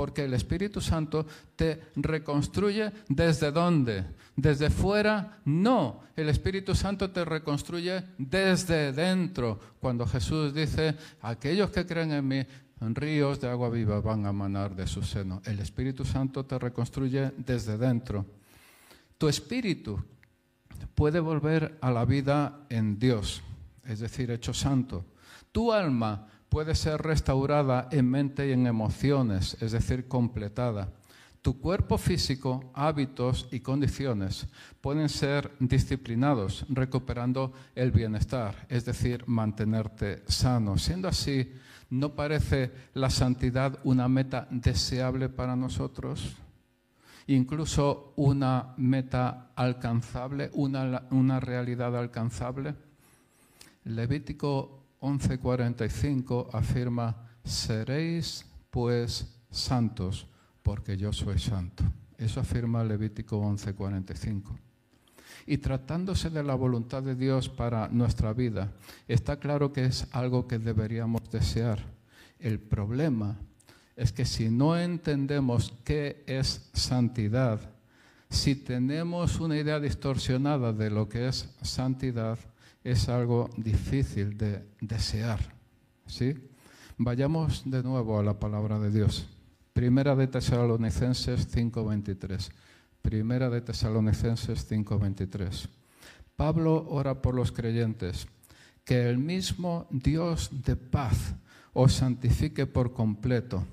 porque 0.00 0.24
el 0.24 0.32
Espíritu 0.32 0.80
Santo 0.80 1.26
te 1.54 1.78
reconstruye 1.94 2.90
desde 3.06 3.52
dónde? 3.52 4.06
Desde 4.34 4.70
fuera, 4.70 5.42
no. 5.44 6.04
El 6.16 6.30
Espíritu 6.30 6.74
Santo 6.74 7.10
te 7.10 7.22
reconstruye 7.22 8.04
desde 8.16 8.94
dentro. 8.94 9.60
Cuando 9.78 10.06
Jesús 10.06 10.54
dice, 10.54 10.96
aquellos 11.20 11.68
que 11.68 11.84
creen 11.84 12.12
en 12.12 12.26
mí, 12.26 12.46
ríos 12.80 13.42
de 13.42 13.50
agua 13.50 13.68
viva 13.68 14.00
van 14.00 14.24
a 14.24 14.32
manar 14.32 14.74
de 14.74 14.86
su 14.86 15.02
seno. 15.02 15.42
El 15.44 15.60
Espíritu 15.60 16.06
Santo 16.06 16.46
te 16.46 16.58
reconstruye 16.58 17.32
desde 17.36 17.76
dentro. 17.76 18.24
Tu 19.18 19.28
espíritu 19.28 20.02
puede 20.94 21.20
volver 21.20 21.76
a 21.82 21.90
la 21.90 22.06
vida 22.06 22.60
en 22.70 22.98
Dios, 22.98 23.42
es 23.84 24.00
decir, 24.00 24.30
hecho 24.30 24.54
santo. 24.54 25.04
Tu 25.52 25.70
alma 25.70 26.26
puede 26.50 26.74
ser 26.74 27.00
restaurada 27.00 27.88
en 27.92 28.10
mente 28.10 28.48
y 28.48 28.52
en 28.52 28.66
emociones, 28.66 29.56
es 29.60 29.72
decir, 29.72 30.08
completada. 30.08 30.92
Tu 31.42 31.58
cuerpo 31.58 31.96
físico, 31.96 32.70
hábitos 32.74 33.48
y 33.50 33.60
condiciones 33.60 34.46
pueden 34.82 35.08
ser 35.08 35.52
disciplinados, 35.58 36.66
recuperando 36.68 37.54
el 37.74 37.92
bienestar, 37.92 38.66
es 38.68 38.84
decir, 38.84 39.24
mantenerte 39.26 40.22
sano. 40.28 40.76
Siendo 40.76 41.08
así, 41.08 41.50
¿no 41.88 42.14
parece 42.14 42.70
la 42.92 43.08
santidad 43.08 43.78
una 43.84 44.06
meta 44.08 44.46
deseable 44.50 45.30
para 45.30 45.56
nosotros? 45.56 46.36
Incluso 47.28 48.12
una 48.16 48.74
meta 48.76 49.52
alcanzable, 49.54 50.50
una, 50.52 51.04
una 51.10 51.40
realidad 51.40 51.96
alcanzable. 51.96 52.74
Levítico 53.84 54.79
11:45 55.00 56.48
afirma, 56.52 57.16
seréis 57.44 58.44
pues 58.70 59.26
santos 59.50 60.26
porque 60.62 60.96
yo 60.96 61.12
soy 61.12 61.38
santo. 61.38 61.84
Eso 62.18 62.40
afirma 62.40 62.84
Levítico 62.84 63.38
11:45. 63.40 64.58
Y 65.46 65.58
tratándose 65.58 66.28
de 66.30 66.42
la 66.42 66.54
voluntad 66.54 67.02
de 67.02 67.14
Dios 67.14 67.48
para 67.48 67.88
nuestra 67.88 68.32
vida, 68.32 68.72
está 69.08 69.38
claro 69.38 69.72
que 69.72 69.86
es 69.86 70.06
algo 70.12 70.46
que 70.46 70.58
deberíamos 70.58 71.22
desear. 71.30 71.78
El 72.38 72.60
problema 72.60 73.38
es 73.96 74.12
que 74.12 74.24
si 74.24 74.50
no 74.50 74.78
entendemos 74.78 75.74
qué 75.84 76.24
es 76.26 76.70
santidad, 76.72 77.60
si 78.28 78.54
tenemos 78.54 79.40
una 79.40 79.56
idea 79.56 79.80
distorsionada 79.80 80.72
de 80.72 80.90
lo 80.90 81.08
que 81.08 81.28
es 81.28 81.48
santidad, 81.62 82.38
es 82.84 83.08
algo 83.08 83.50
difícil 83.56 84.36
de 84.36 84.64
desear. 84.80 85.40
¿sí? 86.06 86.34
Vayamos 86.98 87.62
de 87.64 87.82
nuevo 87.82 88.18
a 88.18 88.22
la 88.22 88.38
palabra 88.38 88.78
de 88.78 88.90
Dios. 88.90 89.26
Primera 89.72 90.16
de 90.16 90.26
Tesalonicenses 90.26 91.48
5:23. 91.48 92.50
Primera 93.02 93.48
de 93.48 93.60
Tesalonicenses 93.60 94.66
5:23. 94.68 95.68
Pablo 96.36 96.86
ora 96.88 97.22
por 97.22 97.34
los 97.34 97.52
creyentes, 97.52 98.26
que 98.84 99.08
el 99.08 99.18
mismo 99.18 99.86
Dios 99.90 100.50
de 100.64 100.76
paz 100.76 101.34
os 101.72 101.92
santifique 101.92 102.66
por 102.66 102.92
completo 102.92 103.64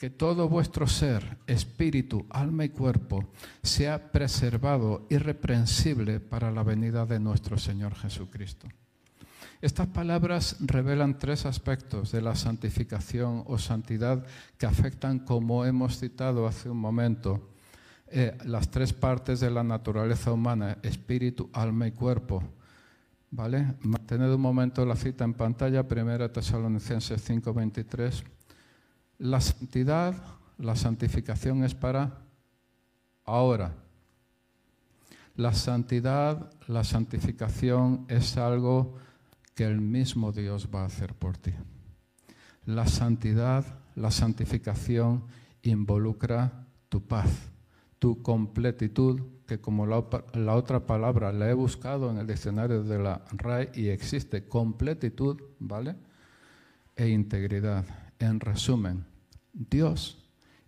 que 0.00 0.08
todo 0.08 0.48
vuestro 0.48 0.86
ser, 0.86 1.36
espíritu, 1.46 2.24
alma 2.30 2.64
y 2.64 2.70
cuerpo 2.70 3.28
sea 3.62 4.10
preservado 4.10 5.06
irreprensible 5.10 6.20
para 6.20 6.50
la 6.50 6.62
venida 6.62 7.04
de 7.04 7.20
nuestro 7.20 7.58
Señor 7.58 7.94
Jesucristo. 7.94 8.66
Estas 9.60 9.88
palabras 9.88 10.56
revelan 10.60 11.18
tres 11.18 11.44
aspectos 11.44 12.12
de 12.12 12.22
la 12.22 12.34
santificación 12.34 13.44
o 13.46 13.58
santidad 13.58 14.24
que 14.56 14.64
afectan, 14.64 15.18
como 15.18 15.66
hemos 15.66 15.98
citado 15.98 16.46
hace 16.46 16.70
un 16.70 16.78
momento, 16.78 17.50
eh, 18.06 18.38
las 18.46 18.70
tres 18.70 18.94
partes 18.94 19.38
de 19.40 19.50
la 19.50 19.62
naturaleza 19.62 20.32
humana, 20.32 20.78
espíritu, 20.82 21.50
alma 21.52 21.86
y 21.86 21.92
cuerpo. 21.92 22.42
¿Vale? 23.30 23.74
Mantened 23.82 24.32
un 24.32 24.40
momento 24.40 24.86
la 24.86 24.96
cita 24.96 25.24
en 25.24 25.34
pantalla, 25.34 25.84
1 25.86 26.32
Tesalonicenses 26.32 27.22
5:23. 27.22 28.39
La 29.20 29.42
santidad, 29.42 30.14
la 30.56 30.76
santificación 30.76 31.62
es 31.62 31.74
para 31.74 32.22
ahora. 33.26 33.74
La 35.36 35.52
santidad, 35.52 36.50
la 36.66 36.84
santificación 36.84 38.06
es 38.08 38.38
algo 38.38 38.94
que 39.54 39.64
el 39.64 39.82
mismo 39.82 40.32
Dios 40.32 40.70
va 40.74 40.84
a 40.84 40.86
hacer 40.86 41.12
por 41.12 41.36
ti. 41.36 41.52
La 42.64 42.86
santidad, 42.86 43.66
la 43.94 44.10
santificación 44.10 45.24
involucra 45.64 46.66
tu 46.88 47.06
paz, 47.06 47.28
tu 47.98 48.22
completitud, 48.22 49.20
que 49.46 49.60
como 49.60 49.84
la, 49.84 49.98
otra 50.54 50.86
palabra 50.86 51.30
la 51.30 51.50
he 51.50 51.52
buscado 51.54 52.10
en 52.10 52.16
el 52.16 52.26
diccionario 52.26 52.84
de 52.84 52.98
la 52.98 53.22
RAI 53.32 53.68
y 53.74 53.88
existe 53.88 54.48
completitud, 54.48 55.42
¿vale? 55.58 55.96
E 56.96 57.08
integridad. 57.08 57.84
En 58.18 58.40
resumen, 58.40 59.09
Dios 59.52 60.18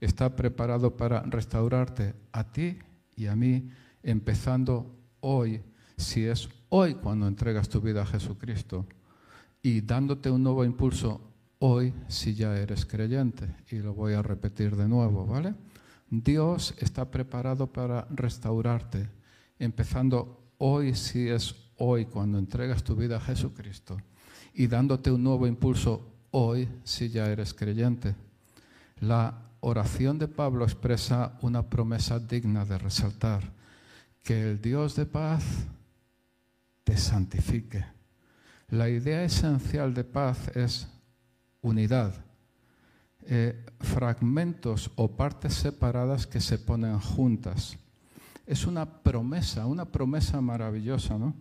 está 0.00 0.34
preparado 0.34 0.96
para 0.96 1.22
restaurarte 1.22 2.14
a 2.32 2.52
ti 2.52 2.78
y 3.16 3.26
a 3.26 3.36
mí, 3.36 3.70
empezando 4.02 4.98
hoy, 5.20 5.62
si 5.96 6.24
es 6.24 6.48
hoy 6.70 6.94
cuando 6.94 7.26
entregas 7.26 7.68
tu 7.68 7.80
vida 7.80 8.02
a 8.02 8.06
Jesucristo, 8.06 8.86
y 9.62 9.80
dándote 9.80 10.30
un 10.30 10.42
nuevo 10.42 10.64
impulso 10.64 11.20
hoy 11.60 11.94
si 12.08 12.34
ya 12.34 12.56
eres 12.56 12.84
creyente. 12.84 13.54
Y 13.70 13.76
lo 13.76 13.94
voy 13.94 14.14
a 14.14 14.22
repetir 14.22 14.74
de 14.74 14.88
nuevo, 14.88 15.24
¿vale? 15.24 15.54
Dios 16.10 16.74
está 16.78 17.10
preparado 17.10 17.72
para 17.72 18.06
restaurarte, 18.10 19.08
empezando 19.58 20.52
hoy 20.58 20.94
si 20.94 21.28
es 21.28 21.54
hoy 21.76 22.06
cuando 22.06 22.38
entregas 22.38 22.82
tu 22.82 22.96
vida 22.96 23.16
a 23.16 23.20
Jesucristo, 23.20 23.96
y 24.52 24.66
dándote 24.66 25.10
un 25.10 25.22
nuevo 25.22 25.46
impulso 25.46 26.12
hoy 26.32 26.68
si 26.82 27.08
ya 27.08 27.30
eres 27.30 27.54
creyente. 27.54 28.14
La 29.02 29.34
oración 29.62 30.16
de 30.16 30.28
Pablo 30.28 30.64
expresa 30.64 31.36
una 31.42 31.68
promesa 31.68 32.20
digna 32.20 32.64
de 32.64 32.78
resaltar, 32.78 33.42
que 34.22 34.48
el 34.48 34.62
Dios 34.62 34.94
de 34.94 35.06
paz 35.06 35.42
te 36.84 36.96
santifique. 36.96 37.84
La 38.68 38.88
idea 38.88 39.24
esencial 39.24 39.92
de 39.92 40.04
paz 40.04 40.54
es 40.54 40.86
unidad, 41.62 42.14
eh, 43.22 43.66
fragmentos 43.80 44.92
o 44.94 45.16
partes 45.16 45.54
separadas 45.54 46.28
que 46.28 46.40
se 46.40 46.58
ponen 46.58 47.00
juntas. 47.00 47.76
Es 48.46 48.68
una 48.68 49.02
promesa, 49.02 49.66
una 49.66 49.84
promesa 49.84 50.40
maravillosa, 50.40 51.18
¿no? 51.18 51.34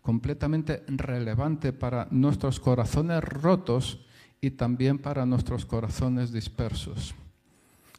completamente 0.00 0.84
relevante 0.86 1.72
para 1.72 2.06
nuestros 2.12 2.60
corazones 2.60 3.24
rotos 3.24 4.06
y 4.40 4.50
también 4.52 4.98
para 4.98 5.26
nuestros 5.26 5.66
corazones 5.66 6.32
dispersos. 6.32 7.14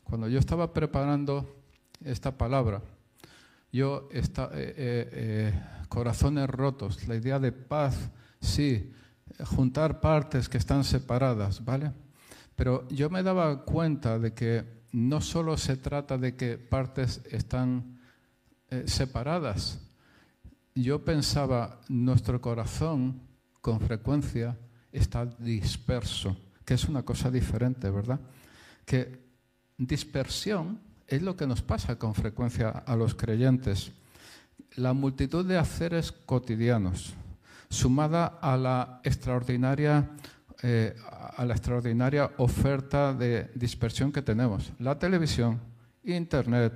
Cuando 0.04 0.28
yo 0.28 0.40
estaba 0.40 0.74
preparando 0.74 1.64
esta 2.04 2.38
palabra, 2.38 2.82
yo 3.72 4.10
eh, 4.12 4.22
eh, 4.34 4.50
eh, 4.54 5.64
corazones 5.88 6.50
rotos, 6.50 7.08
la 7.08 7.16
idea 7.16 7.40
de 7.40 7.52
paz, 7.52 8.10
sí, 8.42 8.92
juntar 9.46 10.02
partes 10.02 10.50
que 10.50 10.58
están 10.58 10.84
separadas, 10.84 11.64
¿vale? 11.64 11.92
Pero 12.56 12.88
yo 12.90 13.10
me 13.10 13.24
daba 13.24 13.64
cuenta 13.64 14.20
de 14.20 14.34
que 14.34 14.66
no 14.92 15.22
solo 15.22 15.58
se 15.58 15.78
trata 15.78 16.18
de 16.18 16.36
que 16.36 16.58
partes 16.58 17.22
están 17.32 18.00
separadas. 18.86 19.80
Yo 20.76 21.04
pensaba, 21.04 21.80
nuestro 21.88 22.42
corazón 22.42 23.22
con 23.62 23.80
frecuencia 23.80 24.58
está 24.92 25.26
disperso, 25.26 26.38
que 26.66 26.74
es 26.74 26.86
una 26.86 27.04
cosa 27.04 27.32
diferente, 27.32 27.90
¿verdad? 27.90 28.20
Que 28.86 29.20
dispersión 29.78 30.80
es 31.08 31.22
lo 31.22 31.36
que 31.36 31.48
nos 31.48 31.62
pasa 31.62 31.98
con 31.98 32.16
frecuencia 32.16 32.70
a 32.70 32.96
los 32.96 33.16
creyentes. 33.16 33.92
La 34.76 34.94
multitud 34.94 35.46
de 35.46 35.58
haceres 35.58 36.12
cotidianos, 36.12 37.14
sumada 37.70 38.40
a 38.42 38.56
la 38.58 39.02
extraordinaria, 39.04 40.10
eh, 40.64 40.96
a 41.36 41.44
la 41.44 41.54
extraordinaria 41.54 42.32
oferta 42.38 43.14
de 43.14 43.52
dispersión 43.56 44.12
que 44.12 44.22
tenemos. 44.22 44.72
La 44.80 44.98
televisión, 44.98 45.60
Internet, 46.04 46.74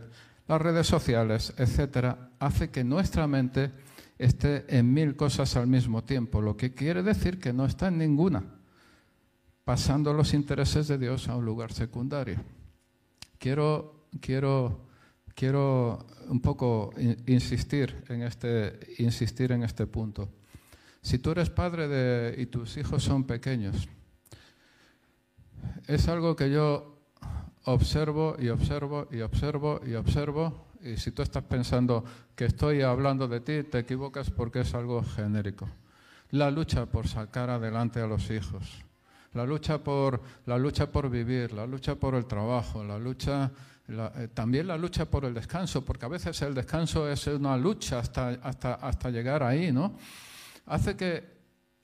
las 0.47 0.61
redes 0.61 0.87
sociales, 0.87 1.53
etcétera, 1.57 2.29
hace 2.39 2.69
que 2.69 2.83
nuestra 2.83 3.27
mente 3.27 3.71
esté 4.17 4.65
en 4.77 4.93
mil 4.93 5.15
cosas 5.15 5.55
al 5.55 5.67
mismo 5.67 6.03
tiempo, 6.03 6.41
lo 6.41 6.55
que 6.55 6.73
quiere 6.73 7.03
decir 7.03 7.39
que 7.39 7.53
no 7.53 7.65
está 7.65 7.87
en 7.87 7.97
ninguna, 7.97 8.43
pasando 9.63 10.13
los 10.13 10.33
intereses 10.33 10.87
de 10.87 10.97
Dios 10.97 11.27
a 11.27 11.35
un 11.35 11.45
lugar 11.45 11.73
secundario. 11.73 12.37
Quiero, 13.37 14.07
quiero, 14.21 14.87
quiero 15.33 16.05
un 16.27 16.41
poco 16.41 16.93
insistir 17.27 18.03
en 18.09 18.21
este, 18.23 18.79
insistir 18.99 19.51
en 19.51 19.63
este 19.63 19.87
punto. 19.87 20.29
Si 21.01 21.19
tú 21.19 21.31
eres 21.31 21.49
padre 21.49 21.87
de, 21.87 22.41
y 22.41 22.47
tus 22.47 22.77
hijos 22.77 23.03
son 23.03 23.25
pequeños, 23.25 23.87
es 25.87 26.07
algo 26.07 26.35
que 26.35 26.49
yo 26.49 26.99
observo 27.65 28.35
y 28.39 28.49
observo 28.49 29.07
y 29.11 29.21
observo 29.21 29.81
y 29.85 29.93
observo. 29.93 30.65
Y 30.83 30.97
si 30.97 31.11
tú 31.11 31.21
estás 31.21 31.43
pensando 31.43 32.03
que 32.35 32.45
estoy 32.45 32.81
hablando 32.81 33.27
de 33.27 33.39
ti, 33.39 33.63
te 33.63 33.79
equivocas 33.79 34.29
porque 34.29 34.61
es 34.61 34.73
algo 34.73 35.03
genérico. 35.03 35.67
La 36.31 36.51
lucha 36.51 36.85
por 36.85 37.07
sacar 37.07 37.49
adelante 37.49 37.99
a 38.01 38.07
los 38.07 38.29
hijos, 38.29 38.83
la 39.33 39.45
lucha 39.45 39.77
por, 39.83 40.21
la 40.45 40.57
lucha 40.57 40.91
por 40.91 41.09
vivir, 41.09 41.53
la 41.53 41.65
lucha 41.65 41.95
por 41.95 42.15
el 42.15 42.25
trabajo, 42.25 42.83
la 42.83 42.97
lucha, 42.97 43.51
eh, 43.87 44.29
también 44.33 44.67
la 44.67 44.77
lucha 44.77 45.05
por 45.05 45.25
el 45.25 45.33
descanso, 45.33 45.85
porque 45.85 46.05
a 46.05 46.09
veces 46.09 46.41
el 46.41 46.53
descanso 46.53 47.09
es 47.09 47.27
una 47.27 47.57
lucha 47.57 47.99
hasta, 47.99 48.29
hasta, 48.29 48.75
hasta 48.75 49.09
llegar 49.09 49.43
ahí, 49.43 49.71
¿no? 49.71 49.97
Hace 50.65 50.95
que 50.95 51.35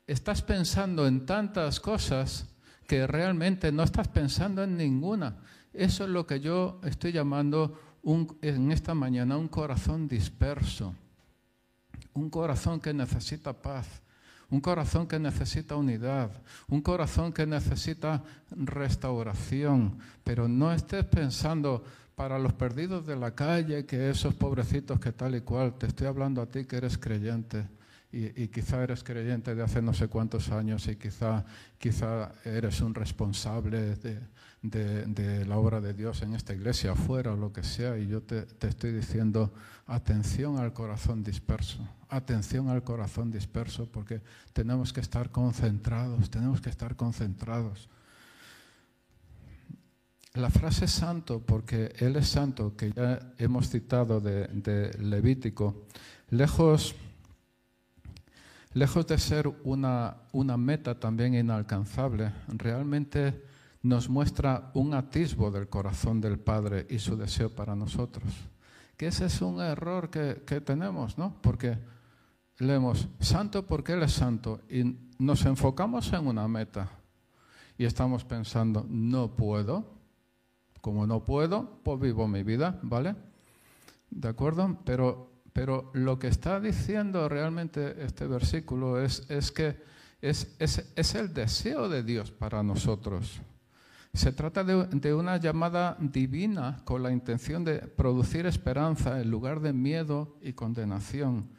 estás 0.08 0.41
pensando 0.41 1.06
en 1.08 1.25
tantas 1.25 1.80
cosas 1.80 2.47
que 2.88 3.08
realmente 3.08 3.71
no 3.71 3.84
estás 3.84 4.08
pensando 4.08 4.63
en 4.63 4.75
ninguna. 4.75 5.38
Eso 5.73 6.04
es 6.04 6.10
lo 6.10 6.27
que 6.27 6.39
yo 6.41 6.82
estoy 6.84 7.13
llamando 7.13 7.80
en 8.04 8.72
esta 8.72 8.94
mañana 8.94 9.38
un 9.38 9.48
corazón 9.48 10.08
disperso, 10.08 10.96
un 12.14 12.30
corazón 12.30 12.80
que 12.80 12.94
necesita 12.94 13.54
paz, 13.54 13.88
un 14.50 14.60
corazón 14.60 15.08
que 15.08 15.18
necesita 15.18 15.76
unidad, 15.76 16.32
un 16.68 16.82
corazón 16.82 17.32
que 17.32 17.46
necesita 17.46 18.24
restauración, 18.52 19.98
pero 20.24 20.48
no 20.48 20.74
estés 20.74 21.06
pensando 21.06 21.84
para 22.16 22.38
los 22.38 22.54
perdidos 22.54 23.06
de 23.06 23.16
la 23.16 23.34
calle, 23.34 23.86
que 23.86 24.10
esos 24.10 24.34
pobrecitos 24.34 25.00
que 25.00 25.12
tal 25.12 25.36
y 25.36 25.42
cual, 25.42 25.74
te 25.76 25.88
estoy 25.88 26.08
hablando 26.08 26.42
a 26.42 26.46
ti 26.46 26.66
que 26.66 26.78
eres 26.78 26.98
creyente. 26.98 27.66
Y, 28.14 28.50
quizá 28.50 28.84
eres 28.84 29.06
creyente 29.06 29.56
de 29.56 29.64
hace 29.64 29.82
no 29.82 29.94
sé 29.94 30.10
cuántos 30.10 30.50
años 30.50 30.86
y 30.90 30.98
quizá, 30.98 31.46
quizá 31.78 32.34
eres 32.44 32.82
un 32.82 32.94
responsable 32.94 33.96
de, 33.96 34.20
de, 34.62 35.45
la 35.45 35.58
obra 35.58 35.82
de 35.82 35.93
Dios 35.93 36.21
en 36.21 36.34
esta 36.34 36.54
iglesia, 36.54 36.91
afuera 36.91 37.34
o 37.34 37.36
lo 37.36 37.52
que 37.52 37.63
sea, 37.63 37.97
y 37.97 38.08
yo 38.08 38.21
te, 38.21 38.43
te 38.43 38.67
estoy 38.67 38.91
diciendo, 38.91 39.54
atención 39.88 40.58
al 40.60 40.74
corazón 40.74 41.24
disperso, 41.24 41.80
atención 42.10 42.69
al 42.69 42.84
corazón 42.84 43.32
disperso, 43.32 43.88
porque 43.91 44.21
tenemos 44.54 44.93
que 44.93 45.02
estar 45.02 45.32
concentrados, 45.32 46.30
tenemos 46.30 46.62
que 46.62 46.69
estar 46.69 46.95
concentrados. 46.95 47.89
La 50.34 50.50
frase 50.50 50.88
santo, 50.88 51.41
porque 51.41 51.93
Él 51.97 52.15
es 52.15 52.30
santo, 52.30 52.78
que 52.78 52.91
ya 52.93 53.34
hemos 53.38 53.69
citado 53.69 54.21
de, 54.21 54.47
de 54.47 54.93
Levítico, 55.00 55.86
lejos, 56.30 56.95
lejos 58.74 59.08
de 59.08 59.17
ser 59.17 59.47
una, 59.63 60.17
una 60.32 60.56
meta 60.56 60.97
también 61.00 61.34
inalcanzable, 61.34 62.32
realmente 62.47 63.51
nos 63.84 64.10
muestra 64.10 64.72
un 64.76 64.94
atisbo 64.94 65.50
del 65.50 65.67
corazón 65.67 66.22
del 66.22 66.39
Padre 66.39 66.86
y 66.89 67.00
su 67.00 67.17
deseo 67.17 67.50
para 67.50 67.76
nosotros. 67.76 68.32
Que 68.96 69.08
ese 69.08 69.26
es 69.26 69.41
un 69.41 69.60
error 69.60 70.10
que, 70.10 70.62
tenemos, 70.62 71.17
¿no? 71.17 71.41
Porque 71.41 71.80
leemos, 72.60 73.08
santo 73.20 73.65
porque 73.65 73.94
Él 73.94 74.04
es 74.04 74.13
santo, 74.13 74.62
y 74.70 74.96
nos 75.17 75.46
enfocamos 75.46 76.13
en 76.13 76.28
una 76.28 76.48
meta 76.48 76.91
y 77.78 77.86
estamos 77.86 78.24
pensando, 78.24 78.86
no 78.88 79.36
puedo, 79.36 79.86
como 80.82 81.08
no 81.08 81.26
puedo, 81.26 81.80
pues 81.84 82.00
vivo 82.00 82.28
mi 82.28 82.44
vida, 82.44 82.80
¿vale? 82.84 83.15
¿De 84.12 84.28
acuerdo? 84.28 84.78
Pero, 84.86 85.32
pero 85.54 85.89
lo 85.94 86.20
que 86.20 86.28
está 86.28 86.60
diciendo 86.60 87.28
realmente 87.28 88.04
este 88.04 88.28
versículo 88.28 89.02
es, 89.02 89.28
es 89.32 89.52
que 89.52 89.82
es, 90.22 90.56
es, 90.60 90.94
es 90.96 91.15
el 91.15 91.34
deseo 91.34 91.89
de 91.89 92.04
Dios 92.04 92.30
para 92.30 92.62
nosotros. 92.62 93.41
Se 94.13 94.34
trata 94.34 94.63
de, 94.65 95.13
una 95.13 95.38
llamada 95.38 95.95
divina 96.00 96.82
con 96.84 97.02
la 97.02 97.12
intención 97.12 97.63
de 97.63 97.80
producir 97.80 98.45
esperanza 98.45 99.21
en 99.21 99.32
lugar 99.32 99.62
de 99.62 99.71
miedo 99.71 100.38
y 100.41 100.54
condenación. 100.54 101.50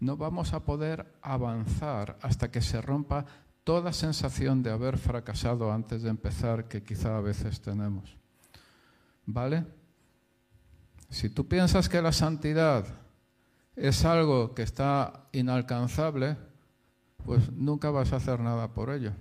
No 0.00 0.16
vamos 0.16 0.52
a 0.52 0.64
poder 0.64 1.06
avanzar 1.22 2.18
hasta 2.20 2.50
que 2.50 2.62
se 2.62 2.82
rompa 2.82 3.26
toda 3.62 3.92
sensación 3.92 4.62
de 4.62 4.70
haber 4.70 4.98
fracasado 4.98 5.72
antes 5.72 6.02
de 6.02 6.10
empezar 6.10 6.66
que 6.66 6.82
quizá 6.82 7.16
a 7.16 7.20
veces 7.20 7.60
tenemos. 7.60 8.16
¿Vale? 9.26 9.64
Si 11.10 11.30
tú 11.30 11.46
piensas 11.46 11.88
que 11.88 12.02
la 12.02 12.12
santidad 12.12 12.86
es 13.76 14.04
algo 14.04 14.54
que 14.54 14.62
está 14.62 15.28
inalcanzable, 15.32 16.36
pues 17.24 17.52
nunca 17.52 17.90
vas 17.90 18.12
a 18.12 18.16
hacer 18.16 18.40
nada 18.40 18.72
por 18.72 18.90
ello. 18.90 19.12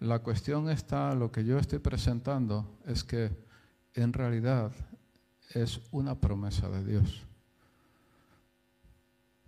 La 0.00 0.20
cuestión 0.20 0.70
está, 0.70 1.14
lo 1.14 1.32
que 1.32 1.44
yo 1.44 1.58
estoy 1.58 1.80
presentando 1.80 2.78
es 2.86 3.02
que 3.02 3.30
en 3.94 4.12
realidad 4.12 4.70
es 5.50 5.80
una 5.90 6.14
promesa 6.14 6.68
de 6.68 6.84
Dios. 6.84 7.22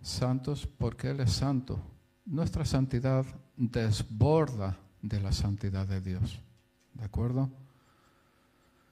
Santos 0.01 0.67
porque 0.67 1.11
Él 1.11 1.21
es 1.21 1.31
santo. 1.31 1.79
Nuestra 2.25 2.65
santidad 2.65 3.25
desborda 3.55 4.77
de 5.01 5.21
la 5.21 5.31
santidad 5.31 5.87
de 5.87 6.01
Dios. 6.01 6.41
¿De 6.93 7.05
acuerdo? 7.05 7.49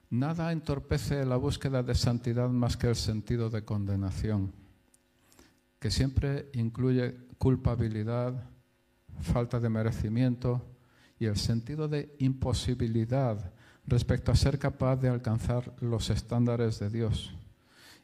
Nada 0.09 0.51
entorpece 0.51 1.25
la 1.25 1.35
búsqueda 1.35 1.83
de 1.83 1.93
santidad 1.93 2.49
más 2.49 2.77
que 2.77 2.87
el 2.87 2.95
sentido 2.95 3.49
de 3.49 3.63
condenación, 3.63 4.51
que 5.79 5.91
siempre 5.91 6.49
incluye 6.53 7.15
culpabilidad, 7.37 8.49
falta 9.19 9.59
de 9.59 9.69
merecimiento, 9.69 10.65
y 11.19 11.25
el 11.25 11.35
sentido 11.35 11.87
de 11.87 12.15
imposibilidad 12.19 13.51
respecto 13.85 14.31
a 14.31 14.35
ser 14.35 14.57
capaz 14.57 14.95
de 14.95 15.09
alcanzar 15.09 15.73
los 15.81 16.09
estándares 16.09 16.79
de 16.79 16.89
Dios. 16.89 17.33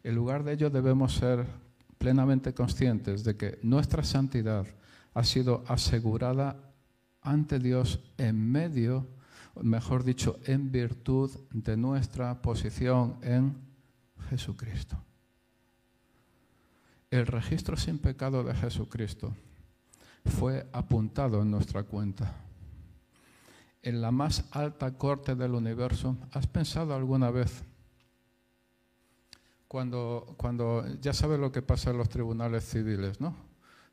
En 0.03 0.15
lugar 0.15 0.43
de 0.43 0.53
ello 0.53 0.69
debemos 0.69 1.15
ser 1.15 1.45
plenamente 1.97 2.53
conscientes 2.53 3.23
de 3.23 3.37
que 3.37 3.59
nuestra 3.63 4.03
santidad 4.03 4.67
ha 5.13 5.23
sido 5.23 5.63
asegurada 5.67 6.57
ante 7.21 7.57
Dios 7.57 8.01
en 8.17 8.51
medio, 8.51 9.07
mejor 9.61 10.03
dicho, 10.03 10.37
en 10.45 10.71
virtud 10.71 11.31
de 11.51 11.77
nuestra 11.77 12.41
posición 12.41 13.17
en 13.21 13.55
Jesucristo. 14.29 14.97
El 17.09 17.27
registro 17.27 17.77
sin 17.77 17.97
pecado 17.97 18.43
de 18.43 18.53
Jesucristo 18.53 19.33
fue 20.25 20.67
apuntado 20.73 21.41
en 21.41 21.51
nuestra 21.51 21.83
cuenta 21.83 22.45
en 23.85 24.01
la 24.01 24.11
más 24.11 24.43
alta 24.51 24.97
corte 24.97 25.35
del 25.35 25.53
universo, 25.53 26.17
¿has 26.31 26.47
pensado 26.47 26.95
alguna 26.95 27.29
vez 27.29 27.63
cuando, 29.67 30.33
cuando 30.37 30.83
ya 31.01 31.13
sabes 31.13 31.39
lo 31.39 31.51
que 31.51 31.61
pasa 31.61 31.91
en 31.91 31.99
los 31.99 32.09
tribunales 32.09 32.67
civiles, 32.67 33.21
¿no? 33.21 33.35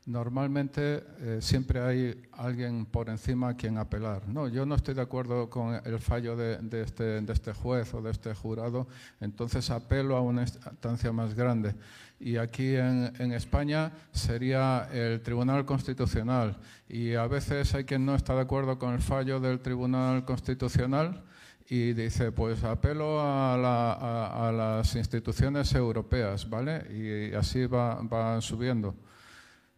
Normalmente 0.05 1.01
eh, 1.19 1.37
siempre 1.39 1.79
hay 1.79 2.21
alguien 2.33 2.85
por 2.85 3.07
encima 3.07 3.49
a 3.49 3.55
quien 3.55 3.77
apelar. 3.77 4.27
No, 4.27 4.49
yo 4.49 4.65
no 4.65 4.75
estoy 4.75 4.95
de 4.95 5.01
acuerdo 5.01 5.49
con 5.49 5.79
el 5.85 5.97
fallo 5.99 6.35
de, 6.35 6.59
este, 6.81 7.21
de 7.21 7.33
este 7.33 7.53
juez 7.53 7.93
o 7.93 8.01
de 8.01 8.11
este 8.11 8.33
jurado, 8.33 8.85
entonces 9.21 9.69
apelo 9.69 10.17
a 10.17 10.21
una 10.21 10.41
instancia 10.41 11.13
más 11.13 11.33
grande. 11.35 11.73
Y 12.19 12.35
aquí 12.35 12.75
en, 12.75 13.31
España 13.31 13.93
sería 14.11 14.89
el 14.91 15.21
Tribunal 15.21 15.65
Constitucional. 15.65 16.57
Y 16.89 17.13
a 17.13 17.27
veces 17.27 17.73
hay 17.73 17.85
quien 17.85 18.05
no 18.05 18.15
está 18.15 18.35
de 18.35 18.41
acuerdo 18.41 18.77
con 18.77 18.93
el 18.93 19.01
fallo 19.01 19.39
del 19.39 19.59
Tribunal 19.59 20.25
Constitucional 20.25 21.23
y 21.69 21.93
dice, 21.93 22.33
pues 22.33 22.63
apelo 22.65 23.19
a, 23.21 24.51
las 24.53 24.95
instituciones 24.95 25.73
europeas, 25.73 26.49
¿vale? 26.49 26.85
Y 26.91 27.33
así 27.35 27.65
va, 27.67 28.01
va 28.01 28.41
subiendo. 28.41 28.95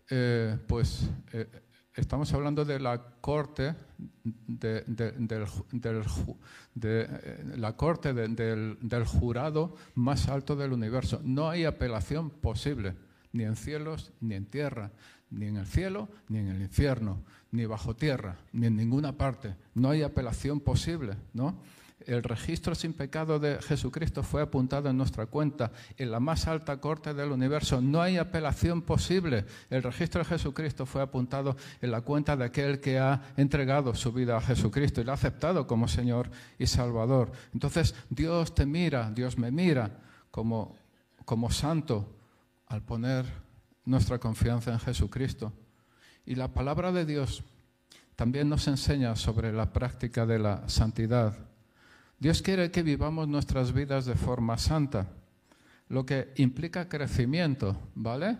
Eh, 0.10 0.58
pues 0.68 1.10
eh, 1.34 1.48
estamos 1.96 2.32
hablando 2.34 2.63
de 2.63 2.80
la 2.80 3.02
corte 3.22 3.74
de, 4.48 4.84
del, 4.86 5.48
eh, 6.84 7.44
la 7.58 7.76
corte 7.76 8.13
del, 8.13 8.78
del 8.80 9.06
jurado 9.06 9.76
más 9.96 10.28
alto 10.28 10.56
del 10.56 10.74
universo. 10.74 11.22
No 11.24 11.50
hay 11.50 11.65
apelación 11.65 12.30
posible, 12.30 12.96
ni 13.32 13.44
en 13.44 13.56
cielos 13.56 14.12
ni 14.22 14.36
en 14.36 14.46
tierra, 14.46 14.91
ni 15.32 15.48
en 15.48 15.58
el 15.58 15.65
cielo 15.65 16.08
ni 16.30 16.38
en 16.39 16.50
el 16.50 16.62
infierno, 16.62 17.24
ni 17.52 17.65
bajo 17.65 17.96
tierra, 17.96 18.38
ni 18.54 18.68
en 18.68 18.76
ninguna 18.76 19.18
parte. 19.18 19.56
No 19.74 19.89
hay 19.89 20.04
apelación 20.04 20.60
posible, 20.60 21.15
¿no? 21.34 21.60
El 22.06 22.22
registro 22.22 22.76
sin 22.76 22.94
pecado 22.94 23.39
de 23.39 23.60
Jesucristo 23.62 24.22
fue 24.22 24.44
apuntado 24.44 24.89
en 24.89 24.98
nuestra 24.98 25.26
cuenta, 25.26 25.72
en 25.98 26.12
la 26.12 26.20
más 26.20 26.48
alta 26.48 26.80
corte 26.80 27.15
del 27.15 27.32
universo. 27.32 27.82
No 27.82 28.00
hay 28.00 28.18
apelación 28.18 28.84
posible. 28.84 29.46
El 29.72 29.82
registro 29.82 30.20
de 30.20 30.26
Jesucristo 30.26 30.86
fue 30.86 31.02
apuntado 31.02 31.58
en 31.82 31.89
la 31.89 32.02
cuenta 32.02 32.38
de 32.38 32.46
aquel 32.46 32.80
que 32.80 33.00
ha 33.00 33.34
entregado 33.38 33.96
su 33.96 34.12
vida 34.12 34.38
a 34.38 34.41
Jesucristo 34.41 35.02
y 35.02 35.04
lo 35.04 35.12
ha 35.12 35.15
aceptado 35.15 35.65
como 35.65 35.88
Señor 35.88 36.30
y 36.60 36.68
Salvador. 36.68 37.32
Entonces 37.54 37.96
Dios 38.10 38.54
te 38.54 38.68
mira, 38.68 39.10
Dios 39.10 39.39
me 39.39 39.50
mira 39.50 39.89
como, 40.30 40.76
como 41.26 41.50
santo 41.50 42.08
al 42.68 42.84
poner 42.84 43.26
nuestra 43.84 44.20
confianza 44.20 44.72
en 44.72 44.80
Jesucristo. 44.80 45.54
Y 46.24 46.36
la 46.36 46.50
palabra 46.50 46.91
de 46.91 47.06
Dios 47.06 47.44
también 48.15 48.48
nos 48.48 48.68
enseña 48.68 49.15
sobre 49.15 49.52
la 49.52 49.74
práctica 49.74 50.28
de 50.28 50.38
la 50.38 50.70
santidad. 50.70 51.36
Dios 52.19 52.41
quiere 52.41 52.71
que 52.71 52.82
vivamos 52.82 53.28
nuestras 53.28 53.73
vidas 53.73 54.06
de 54.06 54.15
forma 54.15 54.58
santa, 54.58 55.08
lo 55.89 56.06
que 56.06 56.34
implica 56.38 56.88
crecimiento, 56.88 57.78
¿vale? 57.93 58.38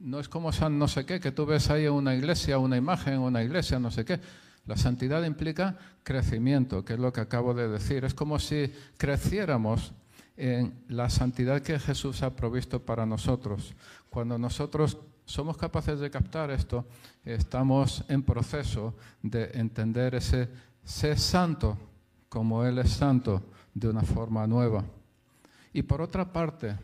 No 0.00 0.18
es 0.18 0.28
como 0.28 0.52
San 0.52 0.78
no 0.78 0.88
sé 0.88 1.06
qué, 1.06 1.20
que 1.20 1.32
tú 1.32 1.46
ves 1.46 1.70
ahí 1.70 1.86
una 1.86 2.14
iglesia, 2.14 2.58
una 2.58 2.76
imagen, 2.76 3.18
una 3.20 3.42
iglesia, 3.42 3.78
no 3.78 3.90
sé 3.90 4.04
qué. 4.04 4.20
La 4.66 4.76
santidad 4.76 5.22
implica 5.24 5.78
crecimiento, 6.02 6.84
que 6.84 6.94
es 6.94 6.98
lo 6.98 7.12
que 7.12 7.20
acabo 7.20 7.54
de 7.54 7.68
decir. 7.68 8.04
Es 8.04 8.12
como 8.12 8.38
si 8.38 8.72
creciéramos 8.98 9.92
en 10.36 10.84
la 10.88 11.08
santidad 11.08 11.62
que 11.62 11.78
Jesús 11.78 12.22
ha 12.22 12.34
provisto 12.34 12.84
para 12.84 13.06
nosotros. 13.06 13.74
Cuando 14.10 14.36
nosotros 14.36 14.98
somos 15.24 15.56
capaces 15.56 16.00
de 16.00 16.10
captar 16.10 16.50
esto, 16.50 16.86
estamos 17.24 18.04
en 18.08 18.22
proceso 18.22 18.96
de 19.22 19.50
entender 19.54 20.16
ese 20.16 20.48
ser 20.84 21.18
santo 21.18 21.78
como 22.30 22.64
Él 22.64 22.78
es 22.78 22.92
santo 22.92 23.42
de 23.74 23.88
una 23.88 24.02
forma 24.02 24.46
nueva. 24.46 24.84
Y 25.74 25.82
por 25.82 26.00
otra 26.00 26.32
parte, 26.32 26.76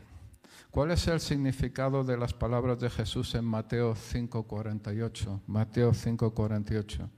¿cuál 0.71 0.91
es 0.91 1.07
el 1.07 1.21
significado 1.21 2.05
de 2.05 2.19
las 2.19 2.35
palabras 2.35 2.79
de 2.81 2.91
Jesús 2.91 3.35
en 3.35 3.45
Mateo 3.45 3.95
5:48? 3.95 5.41
Mateo 5.47 5.93
5:48. 5.93 7.09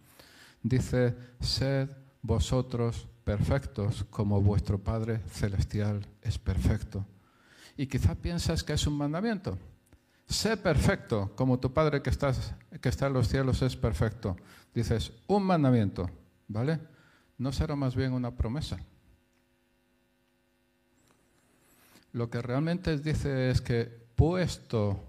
Dice, 0.63 1.17
sed 1.41 1.89
vosotros 2.23 3.09
perfectos 3.25 4.05
como 4.11 4.41
vuestro 4.43 4.79
Padre 4.79 5.21
Celestial 5.31 6.07
es 6.23 6.39
perfecto. 6.39 7.05
Y 7.77 7.87
quizá 7.87 8.15
piensas 8.15 8.63
que 8.63 8.75
es 8.75 8.87
un 8.87 8.97
mandamiento. 8.97 9.57
Sé 10.27 10.59
perfecto 10.59 11.33
como 11.35 11.59
tu 11.59 11.73
Padre 11.73 12.03
que, 12.03 12.11
estás, 12.11 12.55
que 12.83 12.91
está 12.91 13.07
en 13.07 13.15
los 13.15 13.29
cielos 13.29 13.63
es 13.63 13.77
perfecto. 13.77 14.37
Dices, 14.75 15.13
un 15.27 15.45
mandamiento, 15.45 16.11
¿vale? 16.49 16.79
¿No 17.39 17.53
será 17.53 17.77
más 17.77 17.97
bien 17.97 18.13
una 18.13 18.35
promesa? 18.35 18.79
Lo 22.13 22.29
que 22.31 22.43
realmente 22.43 22.99
dice 22.99 23.51
es 23.51 23.61
que 23.61 23.85
puesto 24.17 25.05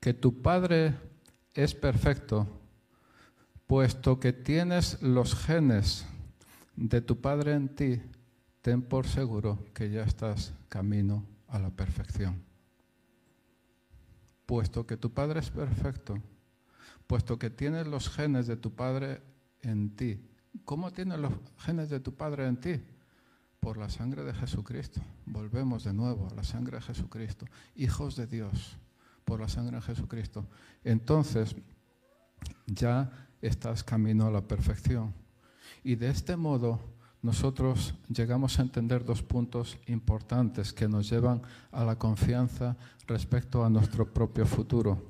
que 0.00 0.14
tu 0.14 0.42
Padre 0.42 0.94
es 1.54 1.74
perfecto, 1.74 2.46
puesto 3.66 4.18
que 4.18 4.32
tienes 4.32 5.00
los 5.02 5.34
genes 5.34 6.06
de 6.74 7.00
tu 7.00 7.20
Padre 7.20 7.54
en 7.54 7.68
ti, 7.74 8.00
ten 8.62 8.82
por 8.82 9.06
seguro 9.06 9.64
que 9.74 9.90
ya 9.90 10.02
estás 10.02 10.54
camino 10.68 11.24
a 11.48 11.58
la 11.58 11.70
perfección. 11.70 12.42
Puesto 14.46 14.86
que 14.86 14.96
tu 14.96 15.12
Padre 15.12 15.40
es 15.40 15.50
perfecto, 15.50 16.18
puesto 17.06 17.38
que 17.38 17.50
tienes 17.50 17.86
los 17.86 18.08
genes 18.08 18.46
de 18.46 18.56
tu 18.56 18.74
Padre 18.74 19.20
en 19.60 19.94
ti, 19.94 20.20
¿Cómo 20.64 20.90
tienes 20.90 21.18
los 21.18 21.32
genes 21.58 21.90
de 21.90 22.00
tu 22.00 22.14
Padre 22.14 22.46
en 22.46 22.60
ti? 22.60 22.80
Por 23.60 23.76
la 23.76 23.88
sangre 23.88 24.24
de 24.24 24.34
Jesucristo. 24.34 25.00
Volvemos 25.26 25.84
de 25.84 25.92
nuevo 25.92 26.28
a 26.30 26.34
la 26.34 26.44
sangre 26.44 26.76
de 26.76 26.82
Jesucristo. 26.82 27.46
Hijos 27.76 28.16
de 28.16 28.26
Dios, 28.26 28.76
por 29.24 29.40
la 29.40 29.48
sangre 29.48 29.76
de 29.76 29.82
Jesucristo. 29.82 30.46
Entonces, 30.84 31.56
ya 32.66 33.10
estás 33.42 33.82
camino 33.82 34.26
a 34.26 34.30
la 34.30 34.42
perfección. 34.42 35.12
Y 35.82 35.96
de 35.96 36.10
este 36.10 36.36
modo, 36.36 36.80
nosotros 37.22 37.94
llegamos 38.08 38.58
a 38.58 38.62
entender 38.62 39.04
dos 39.04 39.22
puntos 39.22 39.76
importantes 39.86 40.72
que 40.72 40.88
nos 40.88 41.10
llevan 41.10 41.42
a 41.72 41.84
la 41.84 41.96
confianza 41.96 42.76
respecto 43.06 43.64
a 43.64 43.70
nuestro 43.70 44.12
propio 44.12 44.46
futuro. 44.46 45.02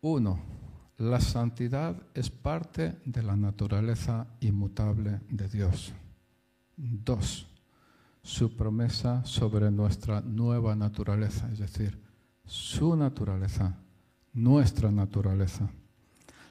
Uno, 0.00 0.38
la 0.98 1.20
santidad 1.20 1.96
es 2.14 2.30
parte 2.30 2.96
de 3.04 3.22
la 3.22 3.36
naturaleza 3.36 4.28
inmutable 4.40 5.20
de 5.28 5.48
Dios. 5.48 5.92
Dos, 6.76 7.48
su 8.22 8.56
promesa 8.56 9.24
sobre 9.24 9.70
nuestra 9.70 10.20
nueva 10.20 10.76
naturaleza, 10.76 11.50
es 11.52 11.58
decir, 11.58 12.00
su 12.46 12.94
naturaleza, 12.94 13.76
nuestra 14.32 14.90
naturaleza. 14.90 15.68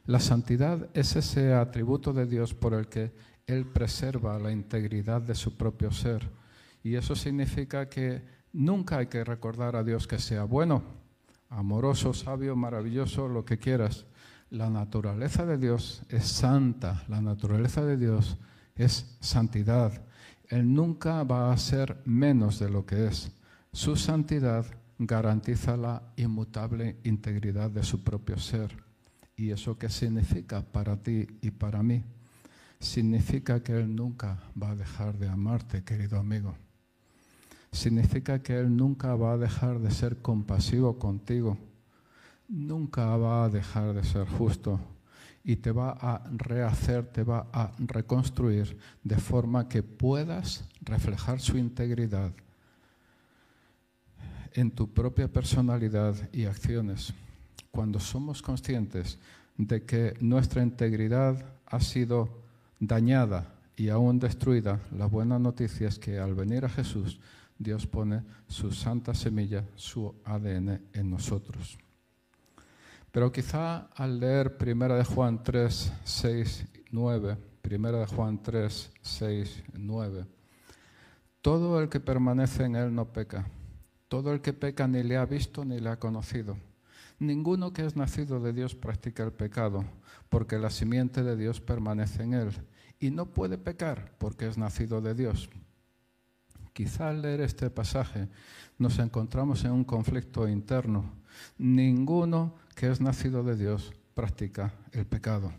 La 0.05 0.19
santidad 0.19 0.89
es 0.93 1.15
ese 1.15 1.53
atributo 1.53 2.11
de 2.11 2.25
Dios 2.25 2.53
por 2.53 2.73
el 2.73 2.87
que 2.87 3.13
Él 3.47 3.65
preserva 3.65 4.37
la 4.39 4.51
integridad 4.51 5.21
de 5.21 5.35
su 5.35 5.55
propio 5.55 5.91
ser. 5.91 6.29
Y 6.83 6.95
eso 6.95 7.15
significa 7.15 7.87
que 7.87 8.21
nunca 8.51 8.97
hay 8.97 9.07
que 9.07 9.23
recordar 9.23 9.77
a 9.77 9.83
Dios 9.83 10.05
que 10.05 10.19
sea 10.19 10.43
bueno, 10.43 10.83
amoroso, 11.49 12.13
sabio, 12.13 12.57
maravilloso, 12.57 13.29
lo 13.29 13.45
que 13.45 13.57
quieras 13.57 14.05
la 14.53 14.69
naturaleza 14.69 15.47
de 15.47 15.57
Dios 15.57 16.03
es 16.09 16.25
santa, 16.25 17.03
la 17.07 17.21
naturaleza 17.21 17.83
de 17.83 17.97
Dios 17.97 18.37
es 18.75 19.17
santidad. 19.19 19.91
Él 20.47 20.71
nunca 20.71 21.23
va 21.23 21.51
a 21.51 21.57
ser 21.57 21.99
menos 22.05 22.59
de 22.59 22.69
lo 22.69 22.85
que 22.85 23.07
es. 23.07 23.31
Su 23.71 23.95
santidad 23.95 24.63
garantiza 24.99 25.75
la 25.75 26.03
inmutable 26.17 26.97
integridad 27.03 27.71
de 27.71 27.81
su 27.81 28.03
propio 28.03 28.37
ser. 28.37 28.77
¿Y 29.35 29.49
eso 29.49 29.79
qué 29.79 29.89
significa 29.89 30.61
para 30.61 30.97
ti 30.97 31.25
y 31.41 31.49
para 31.49 31.81
mí? 31.81 32.03
Significa 32.79 33.63
que 33.63 33.79
Él 33.79 33.95
nunca 33.95 34.37
va 34.61 34.71
a 34.71 34.75
dejar 34.75 35.17
de 35.17 35.29
amarte, 35.29 35.83
querido 35.83 36.19
amigo. 36.19 36.53
Significa 37.71 38.43
que 38.43 38.59
Él 38.59 38.77
nunca 38.77 39.15
va 39.15 39.33
a 39.33 39.37
dejar 39.37 39.79
de 39.79 39.89
ser 39.89 40.21
compasivo 40.21 40.99
contigo 40.99 41.57
nunca 42.47 43.17
va 43.17 43.45
a 43.45 43.49
dejar 43.49 43.93
de 43.93 44.03
ser 44.03 44.27
justo 44.27 44.79
y 45.43 45.57
te 45.57 45.71
va 45.71 45.91
a 45.91 46.23
rehacer, 46.31 47.05
te 47.05 47.23
va 47.23 47.47
a 47.51 47.71
reconstruir 47.77 48.77
de 49.03 49.17
forma 49.17 49.67
que 49.67 49.83
puedas 49.83 50.63
reflejar 50.81 51.39
su 51.41 51.57
integridad 51.57 52.31
en 54.53 54.71
tu 54.71 54.87
propia 54.87 55.27
personalidad 55.27 56.15
y 56.31 56.45
acciones. 56.45 57.13
Cuando 57.71 57.99
somos 57.99 58.41
conscientes 58.41 59.17
de 59.57 59.83
que 59.83 60.13
nuestra 60.21 60.61
integridad 60.61 61.43
ha 61.65 61.79
sido 61.79 62.29
dañada 62.79 63.53
y 63.75 63.89
aún 63.89 64.19
destruida, 64.19 64.79
la 64.95 65.07
buena 65.07 65.39
noticia 65.39 65.87
es 65.87 65.97
que 65.97 66.19
al 66.19 66.35
venir 66.35 66.65
a 66.65 66.69
Jesús, 66.69 67.19
Dios 67.57 67.87
pone 67.87 68.23
su 68.47 68.71
santa 68.71 69.13
semilla, 69.13 69.65
su 69.75 70.13
ADN 70.23 70.81
en 70.93 71.09
nosotros. 71.09 71.77
Pero 73.13 73.31
quizá 73.31 73.89
al 73.95 74.19
leer 74.19 74.57
1 74.59 74.95
de 74.95 75.05
Juan 75.05 75.43
3, 75.43 75.93
6, 76.03 76.65
9, 76.89 77.37
1 77.63 77.91
de 77.91 78.07
Juan 78.07 78.41
3, 78.41 78.91
6, 79.01 79.63
9, 79.73 80.25
todo 81.43 81.79
el 81.79 81.89
que 81.89 81.99
permanece 81.99 82.63
en 82.63 82.75
él 82.75 82.95
no 82.95 83.13
peca. 83.13 83.45
Todo 84.07 84.33
el 84.33 84.41
que 84.41 84.53
peca 84.53 84.87
ni 84.87 85.03
le 85.03 85.17
ha 85.17 85.25
visto 85.25 85.63
ni 85.63 85.79
le 85.79 85.89
ha 85.89 85.99
conocido. 85.99 86.57
Ninguno 87.19 87.71
que 87.71 87.85
es 87.85 87.95
nacido 87.95 88.39
de 88.39 88.51
Dios 88.51 88.73
practica 88.73 89.23
el 89.23 89.31
pecado, 89.31 89.85
porque 90.29 90.57
la 90.57 90.71
simiente 90.71 91.21
de 91.21 91.35
Dios 91.35 91.61
permanece 91.61 92.23
en 92.23 92.33
él. 92.33 92.49
Y 92.99 93.11
no 93.11 93.27
puede 93.27 93.59
pecar 93.59 94.15
porque 94.17 94.47
es 94.47 94.57
nacido 94.57 95.01
de 95.01 95.13
Dios. 95.13 95.51
Quizá 96.73 97.09
al 97.09 97.21
leer 97.21 97.41
este 97.41 97.69
pasaje 97.69 98.27
nos 98.79 98.97
encontramos 98.97 99.63
en 99.65 99.71
un 99.73 99.83
conflicto 99.83 100.47
interno. 100.47 101.13
Ninguno 101.59 102.62
que 102.73 102.89
es 102.91 103.01
nacido 103.01 103.43
de 103.43 103.55
Dios 103.55 103.93
practica 104.13 104.73
el 104.91 105.05
pecado. 105.05 105.51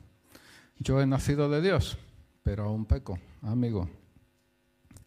Yo 0.79 1.01
he 1.01 1.07
nacido 1.07 1.49
de 1.49 1.61
Dios, 1.61 1.99
pero 2.43 2.65
aún 2.65 2.85
peco, 2.85 3.19
amigo. 3.43 3.89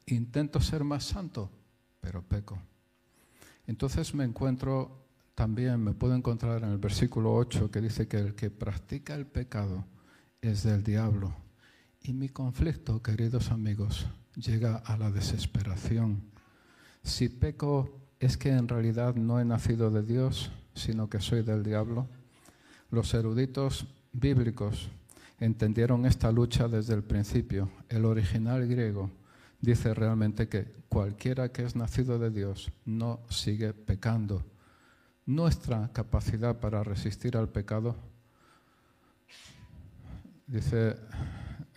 Intento 0.06 0.62
ser 0.62 0.84
más 0.84 1.04
santo, 1.04 1.50
pero 2.00 2.22
peco. 2.22 2.58
Entonces 3.66 4.14
me 4.14 4.24
encuentro 4.24 5.08
también, 5.36 5.84
me 5.84 5.94
puedo 5.94 6.16
encontrar 6.16 6.64
en 6.64 6.72
el 6.72 6.78
versículo 6.78 7.36
8 7.36 7.70
que 7.70 7.82
dice 7.82 8.08
que 8.08 8.18
el 8.18 8.34
que 8.34 8.50
practica 8.50 9.14
el 9.14 9.28
pecado 9.28 9.86
es 10.42 10.64
del 10.64 10.84
diablo. 10.84 11.36
Y 12.02 12.14
mi 12.14 12.30
conflicto, 12.30 13.04
queridos 13.04 13.52
amigos, 13.52 14.08
llega 14.36 14.78
a 14.78 14.98
la 14.98 15.12
desesperación. 15.12 16.24
Si 17.04 17.30
peco 17.30 18.00
es 18.20 18.38
que 18.38 18.50
en 18.50 18.68
realidad 18.68 19.16
no 19.16 19.40
he 19.40 19.46
nacido 19.46 19.92
de 19.92 20.04
Dios, 20.04 20.52
sino 20.78 21.10
que 21.10 21.20
soy 21.20 21.42
del 21.44 21.64
diablo. 21.64 22.08
Los 22.92 23.14
eruditos 23.14 23.88
bíblicos 24.14 24.90
entendieron 25.40 26.06
esta 26.06 26.32
lucha 26.32 26.68
desde 26.68 26.94
el 26.94 27.04
principio. 27.04 27.70
El 27.90 28.06
original 28.06 28.68
griego 28.68 29.12
dice 29.62 29.94
realmente 29.94 30.48
que 30.48 30.66
cualquiera 30.90 31.52
que 31.52 31.64
es 31.64 31.76
nacido 31.76 32.20
de 32.20 32.32
Dios 32.32 32.72
no 32.86 33.20
sigue 33.30 33.74
pecando. 33.74 34.44
Nuestra 35.26 35.90
capacidad 35.92 36.60
para 36.60 36.84
resistir 36.84 37.36
al 37.36 37.50
pecado, 37.50 37.96
dice, 40.48 40.96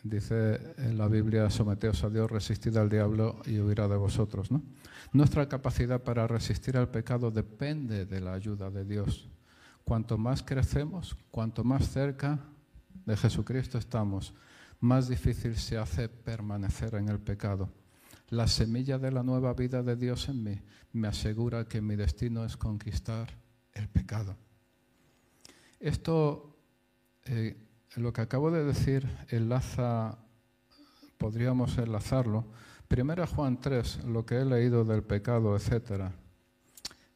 dice 0.03 0.75
en 0.79 0.97
la 0.97 1.09
Biblia, 1.09 1.51
someteos 1.51 2.03
a 2.05 2.11
Dios, 2.11 2.31
resistid 2.31 2.77
al 2.77 2.89
diablo 2.89 3.41
y 3.47 3.59
huirá 3.59 3.89
de 3.89 3.97
vosotros. 3.97 4.51
¿no? 4.51 4.63
Nuestra 5.13 5.49
capacidad 5.49 6.03
para 6.03 6.27
resistir 6.27 6.77
al 6.77 6.89
pecado 6.89 7.31
depende 7.31 8.07
de 8.07 8.21
la 8.21 8.33
ayuda 8.33 8.71
de 8.71 8.85
Dios. 8.85 9.29
Cuanto 9.85 10.19
más 10.19 10.43
crecemos, 10.43 11.17
cuanto 11.31 11.65
más 11.65 11.89
cerca 11.89 12.39
de 13.07 13.17
Jesucristo 13.17 13.79
estamos, 13.79 14.35
más 14.81 15.09
difícil 15.09 15.57
se 15.57 15.77
hace 15.77 16.09
permanecer 16.09 16.95
en 16.95 17.09
el 17.09 17.19
pecado. 17.19 17.71
La 18.29 18.47
semilla 18.47 18.99
de 18.99 19.11
la 19.11 19.23
nueva 19.23 19.53
vida 19.55 19.83
de 19.83 19.97
Dios 19.97 20.29
en 20.29 20.45
mí 20.45 20.61
me 20.93 21.09
asegura 21.09 21.67
que 21.67 21.81
mi 21.81 21.97
destino 21.97 22.45
es 22.45 22.57
conquistar 22.57 23.29
el 23.73 23.89
pecado. 23.89 24.37
Esto, 25.81 26.57
eh, 27.25 27.57
lo 27.97 28.13
que 28.13 28.21
acabo 28.21 28.51
de 28.51 28.65
decir, 28.65 29.09
enlaza, 29.29 30.19
podríamos 31.19 31.77
enlazarlo. 31.79 32.45
Primera 32.89 33.27
Juan 33.27 33.61
3, 33.61 34.05
lo 34.05 34.25
que 34.25 34.37
he 34.37 34.45
leído 34.45 34.85
del 34.85 35.03
pecado, 35.03 35.57
etcétera. 35.57 36.13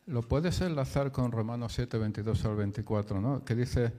Lo 0.06 0.22
puedes 0.22 0.60
enlazar 0.60 1.12
con 1.12 1.32
Romanos 1.32 1.72
7, 1.74 1.96
22 1.98 2.44
al 2.44 2.56
24, 2.56 3.20
¿no? 3.20 3.44
que 3.44 3.54
dice, 3.54 3.92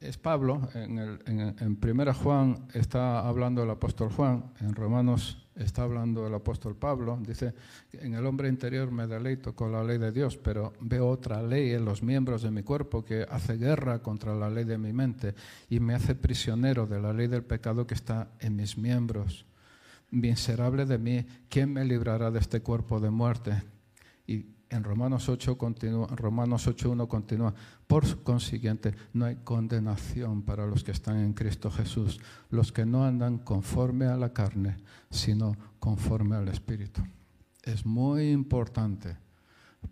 es 0.00 0.18
Pablo, 0.18 0.68
en, 0.74 0.98
el, 0.98 1.22
en, 1.26 1.76
Primera 1.76 2.12
Juan 2.12 2.66
está 2.74 3.20
hablando 3.20 3.62
el 3.62 3.70
apóstol 3.70 4.10
Juan, 4.10 4.52
en 4.60 4.74
Romanos 4.74 5.41
está 5.56 5.82
hablando 5.82 6.26
el 6.26 6.34
apóstol 6.34 6.76
Pablo, 6.76 7.18
dice, 7.26 7.54
en 7.92 8.14
el 8.14 8.24
hombre 8.26 8.48
interior 8.48 8.90
me 8.90 9.06
deleito 9.06 9.54
con 9.54 9.72
la 9.72 9.84
ley 9.84 9.98
de 9.98 10.12
Dios, 10.12 10.36
pero 10.36 10.72
veo 10.80 11.08
otra 11.08 11.42
ley 11.42 11.72
en 11.72 11.84
los 11.84 12.02
miembros 12.02 12.42
de 12.42 12.50
mi 12.50 12.62
cuerpo 12.62 13.04
que 13.04 13.26
hace 13.28 13.56
guerra 13.56 14.00
contra 14.00 14.34
la 14.34 14.48
ley 14.48 14.64
de 14.64 14.78
mi 14.78 14.92
mente 14.92 15.34
y 15.68 15.80
me 15.80 15.94
hace 15.94 16.14
prisionero 16.14 16.86
de 16.86 17.00
la 17.00 17.12
ley 17.12 17.26
del 17.28 17.44
pecado 17.44 17.86
que 17.86 17.94
está 17.94 18.32
en 18.40 18.56
mis 18.56 18.78
miembros. 18.78 19.46
Miserable 20.10 20.84
de 20.84 20.98
mí, 20.98 21.26
¿quién 21.48 21.72
me 21.72 21.84
librará 21.84 22.30
de 22.30 22.38
este 22.38 22.60
cuerpo 22.60 23.00
de 23.00 23.10
muerte? 23.10 23.62
Y 24.26 24.46
en 24.72 24.84
Romanos 24.84 25.28
8 25.28 25.58
continúa, 25.58 26.06
Romanos 26.08 26.66
8.1 26.66 27.06
continúa, 27.06 27.54
por 27.86 28.22
consiguiente, 28.22 28.94
no 29.12 29.26
hay 29.26 29.36
condenación 29.36 30.42
para 30.42 30.66
los 30.66 30.82
que 30.82 30.92
están 30.92 31.18
en 31.18 31.34
Cristo 31.34 31.70
Jesús, 31.70 32.20
los 32.50 32.72
que 32.72 32.86
no 32.86 33.04
andan 33.04 33.38
conforme 33.38 34.06
a 34.06 34.16
la 34.16 34.32
carne, 34.32 34.78
sino 35.10 35.56
conforme 35.78 36.36
al 36.36 36.48
Espíritu. 36.48 37.02
Es 37.62 37.84
muy 37.84 38.30
importante 38.30 39.16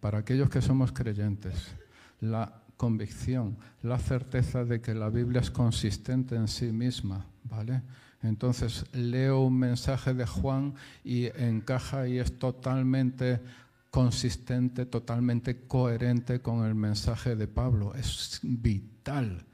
para 0.01 0.19
aquellos 0.19 0.49
que 0.49 0.63
somos 0.63 0.93
creyentes 0.93 1.77
la 2.21 2.63
convicción, 2.77 3.59
la 3.83 3.99
certeza 3.99 4.65
de 4.65 4.81
que 4.81 4.95
la 4.95 5.11
Biblia 5.11 5.43
es 5.43 5.51
consistente 5.51 6.37
en 6.37 6.49
sí 6.49 6.73
misma, 6.73 7.27
¿vale? 7.45 7.83
Entonces 8.23 8.85
leo 8.93 9.41
un 9.41 9.59
mensaje 9.59 10.15
de 10.15 10.27
Juan 10.27 10.75
y 11.05 11.27
encaja 11.27 12.09
y 12.09 12.19
es 12.19 12.39
totalmente 12.39 13.41
consistente, 13.91 14.87
totalmente 14.87 15.67
coherente 15.67 16.41
con 16.41 16.65
el 16.65 16.75
mensaje 16.75 17.37
de 17.37 17.49
Pablo. 17.49 17.95
Es 17.95 18.41
vital, 18.43 19.45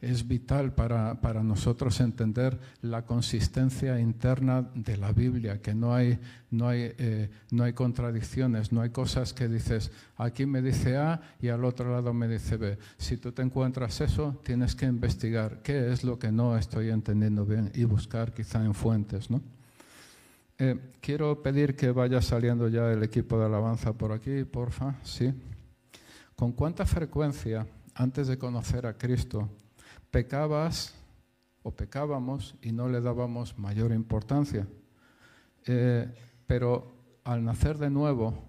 es 0.00 0.28
vital 0.28 0.74
para, 0.74 1.20
para, 1.22 1.42
nosotros 1.42 2.00
entender 2.00 2.60
la 2.82 3.06
consistencia 3.06 3.98
interna 3.98 4.68
de 4.74 4.98
la 4.98 5.12
Biblia, 5.12 5.62
que 5.62 5.74
no 5.74 5.94
hay, 5.94 6.18
no, 6.50 6.68
hay, 6.68 6.92
eh, 6.98 7.30
no 7.50 7.64
hay 7.64 7.72
contradicciones, 7.72 8.70
no 8.70 8.82
hay 8.82 8.90
cosas 8.90 9.32
que 9.32 9.48
dices, 9.48 9.90
aquí 10.16 10.44
me 10.44 10.60
dice 10.60 10.98
A 10.98 11.22
y 11.40 11.48
al 11.48 11.64
otro 11.64 11.90
lado 11.90 12.12
me 12.12 12.28
dice 12.28 12.58
B. 12.58 12.78
Si 12.98 13.16
tú 13.16 13.32
te 13.32 13.40
encuentras 13.40 14.02
eso, 14.02 14.38
tienes 14.44 14.74
que 14.74 14.84
investigar 14.84 15.62
qué 15.62 15.90
es 15.90 16.04
lo 16.04 16.18
que 16.18 16.30
no 16.30 16.58
estoy 16.58 16.90
entendiendo 16.90 17.46
bien 17.46 17.72
y 17.74 17.84
buscar 17.84 18.34
quizá 18.34 18.62
en 18.62 18.74
fuentes, 18.74 19.30
¿no? 19.30 19.55
Eh, 20.58 20.94
quiero 21.02 21.42
pedir 21.42 21.76
que 21.76 21.90
vaya 21.90 22.22
saliendo 22.22 22.68
ya 22.68 22.90
el 22.90 23.02
equipo 23.02 23.38
de 23.38 23.44
alabanza 23.44 23.92
por 23.92 24.12
aquí, 24.12 24.44
porfa, 24.44 24.96
sí. 25.02 25.32
¿Con 26.34 26.52
cuánta 26.52 26.86
frecuencia, 26.86 27.66
antes 27.94 28.26
de 28.28 28.38
conocer 28.38 28.86
a 28.86 28.96
Cristo, 28.96 29.50
pecabas 30.10 30.94
o 31.62 31.72
pecábamos 31.72 32.54
y 32.62 32.72
no 32.72 32.88
le 32.88 33.02
dábamos 33.02 33.58
mayor 33.58 33.92
importancia? 33.92 34.66
Eh, 35.66 36.08
pero 36.46 36.94
al 37.24 37.44
nacer 37.44 37.76
de 37.76 37.90
nuevo, 37.90 38.42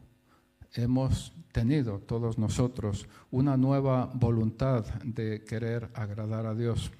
hemos 0.75 1.33
tenido 1.51 1.99
todos 1.99 2.37
nosotros 2.37 3.07
una 3.31 3.57
nueva 3.57 4.11
voluntad 4.13 4.85
de 5.03 5.43
querer 5.43 5.89
agradar 5.93 6.45
a 6.45 6.55
Dios. 6.55 6.91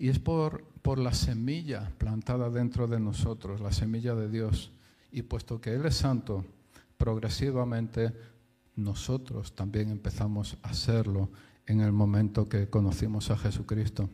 Y 0.00 0.08
es 0.08 0.18
por, 0.18 0.64
por 0.80 0.98
la 0.98 1.12
semilla 1.12 1.92
plantada 1.98 2.48
dentro 2.48 2.88
de 2.88 2.98
nosotros, 2.98 3.60
la 3.60 3.70
semilla 3.70 4.14
de 4.14 4.30
Dios. 4.30 4.72
Y 5.12 5.20
puesto 5.20 5.60
que 5.60 5.74
Él 5.74 5.84
es 5.84 5.96
santo, 5.96 6.42
progresivamente 6.96 8.10
nosotros 8.76 9.54
también 9.54 9.90
empezamos 9.90 10.56
a 10.62 10.72
serlo 10.72 11.28
en 11.66 11.82
el 11.82 11.92
momento 11.92 12.48
que 12.48 12.70
conocimos 12.70 13.30
a 13.30 13.36
Jesucristo. 13.36 14.08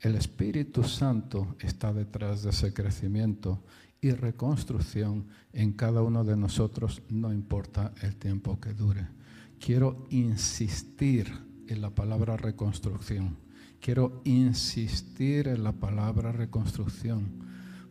El 0.00 0.14
Espíritu 0.14 0.84
Santo 0.84 1.56
está 1.58 1.92
detrás 1.92 2.44
de 2.44 2.50
ese 2.50 2.72
crecimiento 2.72 3.64
y 4.00 4.12
reconstrucción 4.12 5.26
en 5.52 5.72
cada 5.72 6.02
uno 6.02 6.22
de 6.22 6.36
nosotros, 6.36 7.02
no 7.08 7.32
importa 7.32 7.92
el 8.00 8.14
tiempo 8.14 8.60
que 8.60 8.74
dure. 8.74 9.08
Quiero 9.58 10.06
insistir 10.08 11.32
en 11.66 11.80
la 11.80 11.90
palabra 11.90 12.36
reconstrucción 12.36 13.44
quiero 13.86 14.20
insistir 14.24 15.46
en 15.46 15.62
la 15.62 15.70
palabra 15.70 16.32
reconstrucción, 16.32 17.28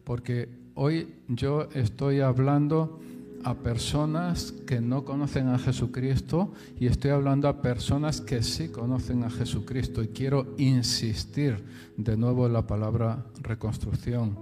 porque 0.04 0.50
hoy 0.74 1.08
yo 1.30 1.70
estoy 1.74 2.20
hablando 2.20 3.00
a 3.46 3.54
personas 3.54 4.52
que 4.68 4.82
no 4.82 5.06
conocen 5.06 5.48
a 5.48 5.58
Jesucristo 5.58 6.52
y 6.78 6.88
estoy 6.88 7.12
hablando 7.12 7.48
a 7.48 7.62
personas 7.62 8.20
que 8.20 8.44
sí 8.44 8.68
conocen 8.68 9.24
a 9.24 9.30
Jesucristo 9.30 10.04
y 10.04 10.10
quiero 10.10 10.54
insistir 10.58 11.64
de 11.96 12.18
nuevo 12.18 12.46
en 12.46 12.52
la 12.52 12.68
palabra 12.68 13.24
reconstrucción. 13.42 14.38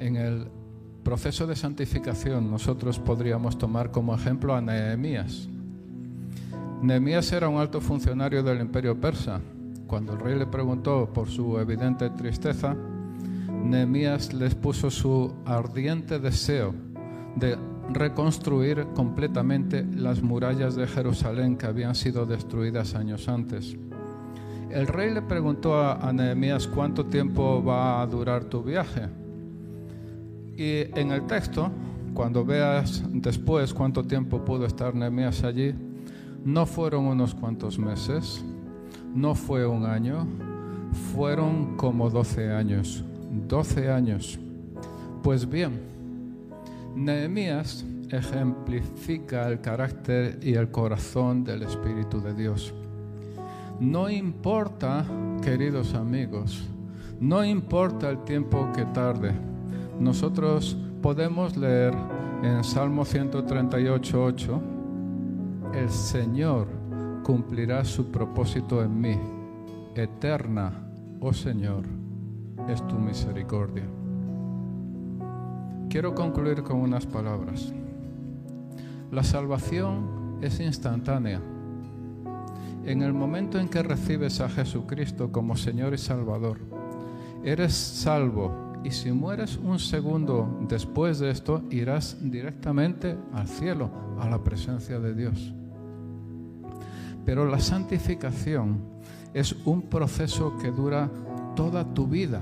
En 0.00 0.16
el 0.16 0.48
proceso 1.04 1.46
de 1.46 1.54
santificación 1.54 2.50
nosotros 2.50 2.98
podríamos 2.98 3.58
tomar 3.58 3.92
como 3.92 4.12
ejemplo 4.12 4.56
a 4.56 4.60
Nehemías. 4.60 5.48
Nehemías 6.82 7.30
era 7.30 7.48
un 7.48 7.60
alto 7.60 7.80
funcionario 7.80 8.42
del 8.42 8.60
imperio 8.60 9.00
persa 9.00 9.40
cuando 9.86 10.14
el 10.14 10.20
rey 10.20 10.38
le 10.38 10.46
preguntó 10.46 11.10
por 11.12 11.28
su 11.28 11.58
evidente 11.58 12.10
tristeza, 12.10 12.76
Nehemías 13.64 14.32
les 14.34 14.54
puso 14.54 14.90
su 14.90 15.32
ardiente 15.46 16.18
deseo 16.18 16.74
de 17.36 17.56
reconstruir 17.92 18.86
completamente 18.94 19.84
las 19.84 20.22
murallas 20.22 20.74
de 20.74 20.86
Jerusalén 20.86 21.56
que 21.56 21.66
habían 21.66 21.94
sido 21.94 22.26
destruidas 22.26 22.94
años 22.94 23.28
antes. 23.28 23.76
El 24.70 24.86
rey 24.86 25.12
le 25.14 25.22
preguntó 25.22 25.80
a, 25.80 26.12
Nehemías 26.12 26.66
cuánto 26.66 27.06
tiempo 27.06 27.62
va 27.62 28.02
a 28.02 28.06
durar 28.06 28.44
tu 28.44 28.62
viaje. 28.62 29.08
Y 30.56 30.98
en 30.98 31.12
el 31.12 31.26
texto, 31.26 31.70
cuando 32.12 32.44
veas 32.44 33.02
después 33.12 33.72
cuánto 33.72 34.02
tiempo 34.04 34.44
pudo 34.44 34.66
estar 34.66 34.94
Nehemías 34.94 35.44
allí, 35.44 35.74
no 36.44 36.66
fueron 36.66 37.06
unos 37.06 37.34
cuantos 37.34 37.78
meses, 37.78 38.44
no 39.14 39.34
fue 39.34 39.66
un 39.66 39.86
año, 39.86 40.26
fueron 41.14 41.76
como 41.76 42.10
12 42.10 42.52
años. 42.52 43.04
12 43.48 43.90
años. 43.90 44.38
Pues 45.22 45.48
bien, 45.48 45.80
Nehemías 46.94 47.84
ejemplifica 48.10 49.48
el 49.48 49.60
carácter 49.60 50.38
y 50.42 50.54
el 50.54 50.70
corazón 50.70 51.44
del 51.44 51.62
Espíritu 51.62 52.20
de 52.20 52.34
Dios. 52.34 52.74
No 53.80 54.10
importa, 54.10 55.04
queridos 55.42 55.94
amigos, 55.94 56.68
No 57.20 57.44
importa 57.44 58.10
el 58.10 58.18
tiempo 58.24 58.68
que 58.74 58.84
tarde. 58.86 59.32
Nosotros 60.00 60.76
podemos 61.00 61.56
leer 61.56 61.94
en 62.42 62.64
Salmo 62.64 63.04
138, 63.04 64.24
8, 64.24 64.62
el 65.74 65.88
Señor 65.88 66.83
cumplirá 67.24 67.84
su 67.84 68.12
propósito 68.12 68.84
en 68.84 69.00
mí. 69.00 69.18
Eterna, 69.96 70.72
oh 71.20 71.32
Señor, 71.32 71.84
es 72.68 72.86
tu 72.86 72.96
misericordia. 72.96 73.84
Quiero 75.88 76.14
concluir 76.14 76.62
con 76.62 76.76
unas 76.76 77.06
palabras. 77.06 77.72
La 79.10 79.24
salvación 79.24 80.38
es 80.42 80.60
instantánea. 80.60 81.40
En 82.84 83.02
el 83.02 83.14
momento 83.14 83.58
en 83.58 83.68
que 83.68 83.82
recibes 83.82 84.40
a 84.40 84.48
Jesucristo 84.50 85.32
como 85.32 85.56
Señor 85.56 85.94
y 85.94 85.98
Salvador, 85.98 86.58
eres 87.42 87.72
salvo 87.72 88.52
y 88.84 88.90
si 88.90 89.12
mueres 89.12 89.56
un 89.56 89.78
segundo 89.78 90.58
después 90.68 91.20
de 91.20 91.30
esto, 91.30 91.62
irás 91.70 92.18
directamente 92.20 93.16
al 93.32 93.48
cielo, 93.48 93.90
a 94.20 94.28
la 94.28 94.44
presencia 94.44 95.00
de 95.00 95.14
Dios. 95.14 95.54
Pero 97.24 97.46
la 97.46 97.60
santificación 97.60 98.80
es 99.32 99.54
un 99.64 99.82
proceso 99.82 100.56
que 100.58 100.70
dura 100.70 101.10
toda 101.56 101.84
tu 101.94 102.06
vida. 102.06 102.40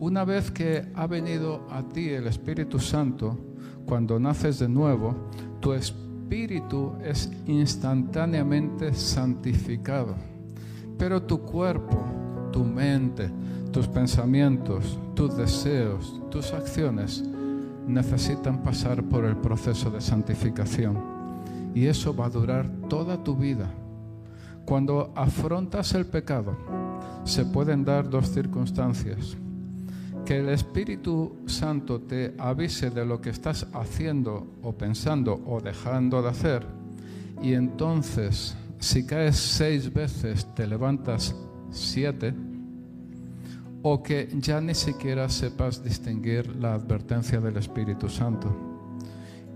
Una 0.00 0.24
vez 0.24 0.50
que 0.50 0.86
ha 0.94 1.06
venido 1.06 1.66
a 1.70 1.82
ti 1.82 2.10
el 2.10 2.26
Espíritu 2.26 2.78
Santo, 2.78 3.38
cuando 3.86 4.18
naces 4.18 4.58
de 4.58 4.68
nuevo, 4.68 5.14
tu 5.60 5.72
espíritu 5.72 6.92
es 7.02 7.30
instantáneamente 7.46 8.92
santificado. 8.92 10.14
Pero 10.98 11.22
tu 11.22 11.40
cuerpo, 11.40 11.96
tu 12.52 12.64
mente, 12.64 13.30
tus 13.72 13.88
pensamientos, 13.88 14.98
tus 15.14 15.36
deseos, 15.36 16.20
tus 16.30 16.52
acciones 16.52 17.24
necesitan 17.86 18.62
pasar 18.62 19.02
por 19.04 19.24
el 19.24 19.36
proceso 19.36 19.90
de 19.90 20.00
santificación. 20.00 21.13
Y 21.74 21.86
eso 21.86 22.14
va 22.14 22.26
a 22.26 22.30
durar 22.30 22.70
toda 22.88 23.22
tu 23.22 23.36
vida. 23.36 23.68
Cuando 24.64 25.12
afrontas 25.14 25.92
el 25.94 26.06
pecado, 26.06 26.56
se 27.24 27.44
pueden 27.44 27.84
dar 27.84 28.08
dos 28.08 28.30
circunstancias. 28.30 29.36
Que 30.24 30.38
el 30.38 30.48
Espíritu 30.48 31.36
Santo 31.46 32.00
te 32.00 32.34
avise 32.38 32.90
de 32.90 33.04
lo 33.04 33.20
que 33.20 33.30
estás 33.30 33.66
haciendo 33.74 34.46
o 34.62 34.72
pensando 34.72 35.42
o 35.46 35.60
dejando 35.60 36.22
de 36.22 36.28
hacer. 36.28 36.66
Y 37.42 37.52
entonces, 37.52 38.56
si 38.78 39.04
caes 39.04 39.36
seis 39.36 39.92
veces, 39.92 40.46
te 40.54 40.66
levantas 40.66 41.34
siete 41.70 42.32
o 43.82 44.02
que 44.02 44.30
ya 44.38 44.62
ni 44.62 44.74
siquiera 44.74 45.28
sepas 45.28 45.84
distinguir 45.84 46.56
la 46.56 46.72
advertencia 46.72 47.38
del 47.38 47.58
Espíritu 47.58 48.08
Santo. 48.08 48.73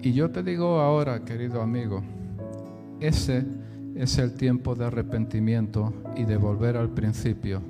Y 0.00 0.12
yo 0.12 0.30
te 0.30 0.42
digo 0.42 0.80
ahora, 0.80 1.24
querido 1.24 1.60
amigo, 1.60 2.02
ese 3.00 3.44
es 3.96 4.18
el 4.18 4.34
tiempo 4.34 4.76
de 4.76 4.84
arrepentimiento 4.84 5.92
y 6.16 6.24
de 6.24 6.36
volver 6.36 6.76
al 6.76 6.90
principio. 6.90 7.60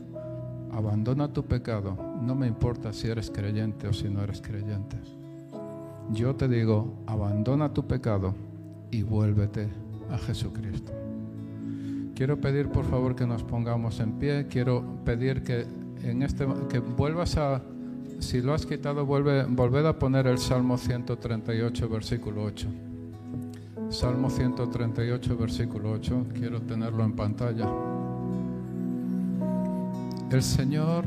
Abandona 0.72 1.32
tu 1.32 1.44
pecado, 1.44 1.96
no 2.20 2.34
me 2.34 2.46
importa 2.46 2.92
si 2.92 3.08
eres 3.08 3.30
creyente 3.30 3.88
o 3.88 3.94
si 3.94 4.10
no 4.10 4.22
eres 4.22 4.42
creyente. 4.42 4.98
Yo 6.12 6.34
te 6.36 6.48
digo, 6.48 7.02
abandona 7.06 7.72
tu 7.72 7.86
pecado 7.86 8.34
y 8.90 9.02
vuélvete 9.02 9.68
a 10.10 10.18
Jesucristo. 10.18 10.92
Quiero 12.14 12.40
pedir 12.40 12.68
por 12.68 12.84
favor 12.84 13.16
que 13.16 13.26
nos 13.26 13.42
pongamos 13.42 14.00
en 14.00 14.12
pie, 14.12 14.46
quiero 14.50 14.84
pedir 15.04 15.42
que 15.42 15.66
en 16.02 16.22
este, 16.22 16.46
que 16.68 16.78
vuelvas 16.78 17.36
a, 17.38 17.62
si 18.18 18.40
lo 18.40 18.52
has 18.54 18.66
quitado, 18.66 19.06
vuelve, 19.06 19.44
volved 19.44 19.86
a 19.86 19.98
poner 19.98 20.26
el 20.26 20.38
Salmo 20.38 20.76
138, 20.76 21.88
versículo 21.88 22.44
8. 22.44 22.68
Salmo 23.90 24.28
138, 24.28 25.36
versículo 25.36 25.92
8, 25.92 26.26
quiero 26.34 26.60
tenerlo 26.60 27.04
en 27.04 27.12
pantalla. 27.12 27.68
El 30.30 30.42
Señor 30.42 31.04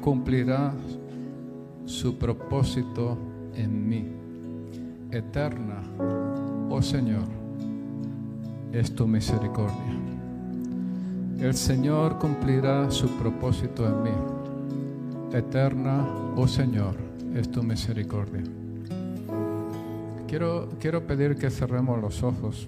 cumplirá 0.00 0.72
su 1.86 2.16
propósito 2.16 3.18
en 3.54 3.88
mí. 3.88 4.12
Eterna, 5.10 5.82
oh 6.70 6.80
Señor, 6.80 7.26
es 8.72 8.94
tu 8.94 9.08
misericordia. 9.08 9.98
El 11.40 11.54
Señor 11.54 12.18
cumplirá 12.18 12.90
su 12.90 13.08
propósito 13.18 13.86
en 13.88 14.02
mí. 14.04 14.39
Eterna, 15.32 16.04
oh 16.36 16.48
Señor, 16.48 16.96
es 17.34 17.48
tu 17.50 17.62
misericordia. 17.62 18.42
Quiero, 20.26 20.68
quiero 20.80 21.06
pedir 21.06 21.36
que 21.36 21.50
cerremos 21.50 22.00
los 22.00 22.22
ojos. 22.24 22.66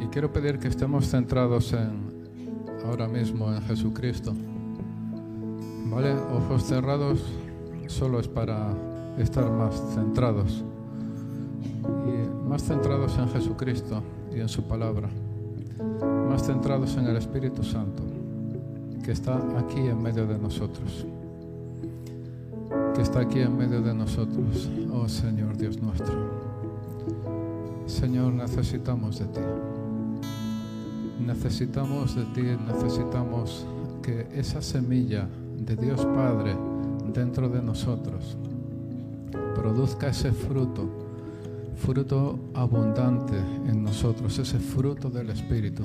Y 0.00 0.06
quiero 0.06 0.32
pedir 0.32 0.58
que 0.58 0.68
estemos 0.68 1.08
centrados 1.10 1.74
en 1.74 2.24
ahora 2.86 3.06
mismo 3.06 3.52
en 3.52 3.60
Jesucristo. 3.62 4.34
¿Vale? 5.90 6.14
Ojos 6.14 6.64
cerrados 6.64 7.22
solo 7.86 8.18
es 8.18 8.28
para 8.28 8.72
estar 9.18 9.50
más 9.50 9.74
centrados 9.94 10.64
más 12.50 12.64
centrados 12.64 13.16
en 13.16 13.28
Jesucristo 13.28 14.02
y 14.34 14.40
en 14.40 14.48
su 14.48 14.64
palabra, 14.64 15.08
más 16.28 16.44
centrados 16.44 16.96
en 16.96 17.06
el 17.06 17.16
Espíritu 17.16 17.62
Santo 17.62 18.02
que 19.04 19.12
está 19.12 19.36
aquí 19.56 19.78
en 19.78 20.02
medio 20.02 20.26
de 20.26 20.36
nosotros, 20.36 21.06
que 22.96 23.02
está 23.02 23.20
aquí 23.20 23.38
en 23.38 23.56
medio 23.56 23.80
de 23.80 23.94
nosotros, 23.94 24.68
oh 24.92 25.08
Señor 25.08 25.56
Dios 25.56 25.80
nuestro. 25.80 26.12
Señor, 27.86 28.32
necesitamos 28.32 29.20
de 29.20 29.26
ti. 29.26 29.40
Necesitamos 31.24 32.16
de 32.16 32.24
ti, 32.34 32.42
necesitamos 32.66 33.64
que 34.02 34.26
esa 34.34 34.60
semilla 34.60 35.28
de 35.56 35.76
Dios 35.76 36.04
Padre 36.04 36.56
dentro 37.14 37.48
de 37.48 37.62
nosotros 37.62 38.36
produzca 39.54 40.08
ese 40.08 40.32
fruto, 40.32 40.99
fruto 41.80 42.38
abundante 42.54 43.36
en 43.66 43.82
nosotros, 43.82 44.38
ese 44.38 44.58
fruto 44.58 45.10
del 45.10 45.30
Espíritu. 45.30 45.82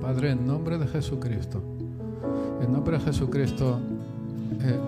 Padre, 0.00 0.32
en 0.32 0.46
nombre 0.46 0.78
de 0.78 0.86
Jesucristo, 0.86 1.60
en 2.60 2.72
nombre 2.72 2.98
de 2.98 3.04
Jesucristo, 3.04 3.80
eh, 4.60 4.78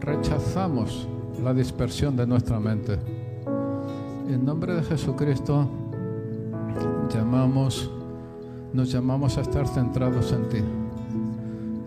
rechazamos 0.00 1.08
la 1.42 1.54
dispersión 1.54 2.16
de 2.16 2.26
nuestra 2.26 2.60
mente. 2.60 2.98
En 4.28 4.44
nombre 4.44 4.74
de 4.74 4.82
Jesucristo, 4.82 5.68
llamamos, 7.12 7.90
nos 8.72 8.90
llamamos 8.90 9.38
a 9.38 9.40
estar 9.40 9.66
centrados 9.66 10.32
en 10.32 10.48
ti 10.48 10.58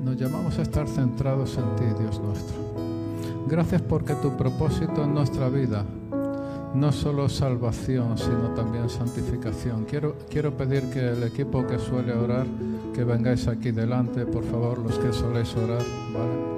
nos 0.05 0.17
llamamos 0.17 0.59
a 0.59 0.61
estar 0.61 0.87
centrados 0.87 1.57
en 1.57 1.75
ti, 1.75 1.83
Dios 1.99 2.21
nuestro. 2.21 2.55
Gracias 3.47 3.81
porque 3.81 4.13
tu 4.13 4.37
propósito 4.37 5.03
en 5.03 5.15
nuestra 5.15 5.49
vida 5.49 5.83
no 6.75 6.91
solo 6.91 7.29
salvación, 7.29 8.17
sino 8.17 8.49
también 8.53 8.89
santificación. 8.89 9.85
Quiero, 9.85 10.15
quiero 10.29 10.55
pedir 10.55 10.89
que 10.89 10.99
el 10.99 11.23
equipo 11.23 11.65
que 11.65 11.79
suele 11.79 12.13
orar, 12.13 12.45
que 12.93 13.03
vengáis 13.03 13.47
aquí 13.47 13.71
delante, 13.71 14.25
por 14.25 14.43
favor, 14.43 14.79
los 14.79 14.99
que 14.99 15.13
soléis 15.13 15.55
orar, 15.55 15.81
¿vale? 16.13 16.55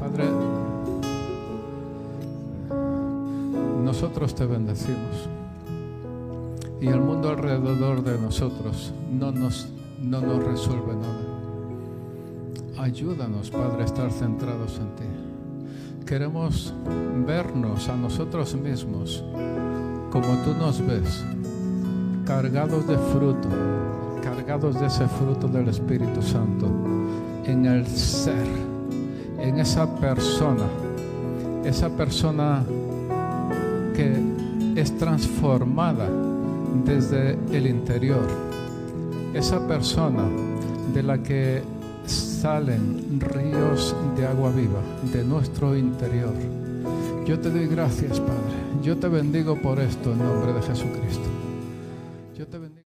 Padre, 0.00 0.24
nosotros 3.84 4.34
te 4.34 4.46
bendecimos 4.46 5.28
y 6.80 6.88
el 6.88 7.00
mundo 7.00 7.28
alrededor 7.28 8.02
de 8.02 8.18
nosotros 8.18 8.92
no 9.10 9.30
nos, 9.30 9.68
no 10.00 10.20
nos 10.20 10.42
resuelve 10.44 10.94
nada. 10.96 11.32
Ayúdanos, 12.78 13.50
Padre, 13.50 13.82
a 13.82 13.84
estar 13.84 14.10
centrados 14.10 14.78
en 14.78 14.96
ti. 14.96 15.31
Queremos 16.12 16.74
vernos 17.26 17.88
a 17.88 17.96
nosotros 17.96 18.54
mismos 18.54 19.24
como 20.10 20.36
tú 20.44 20.52
nos 20.58 20.86
ves, 20.86 21.24
cargados 22.26 22.86
de 22.86 22.98
fruto, 22.98 23.48
cargados 24.22 24.78
de 24.78 24.88
ese 24.88 25.08
fruto 25.08 25.48
del 25.48 25.68
Espíritu 25.68 26.20
Santo, 26.20 26.66
en 27.46 27.64
el 27.64 27.86
ser, 27.86 28.46
en 29.38 29.58
esa 29.58 29.86
persona, 30.00 30.66
esa 31.64 31.88
persona 31.88 32.62
que 33.96 34.14
es 34.76 34.94
transformada 34.98 36.10
desde 36.84 37.38
el 37.52 37.66
interior, 37.66 38.28
esa 39.32 39.66
persona 39.66 40.24
de 40.92 41.02
la 41.04 41.22
que 41.22 41.62
salen 42.42 43.20
ríos 43.20 43.94
de 44.16 44.26
agua 44.26 44.50
viva 44.50 44.80
de 45.12 45.22
nuestro 45.22 45.76
interior. 45.76 46.34
Yo 47.24 47.38
te 47.38 47.48
doy 47.50 47.68
gracias, 47.68 48.18
Padre. 48.18 48.82
Yo 48.82 48.96
te 48.96 49.06
bendigo 49.06 49.54
por 49.62 49.78
esto 49.78 50.10
en 50.10 50.18
nombre 50.18 50.52
de 50.52 50.62
Jesucristo. 50.62 51.31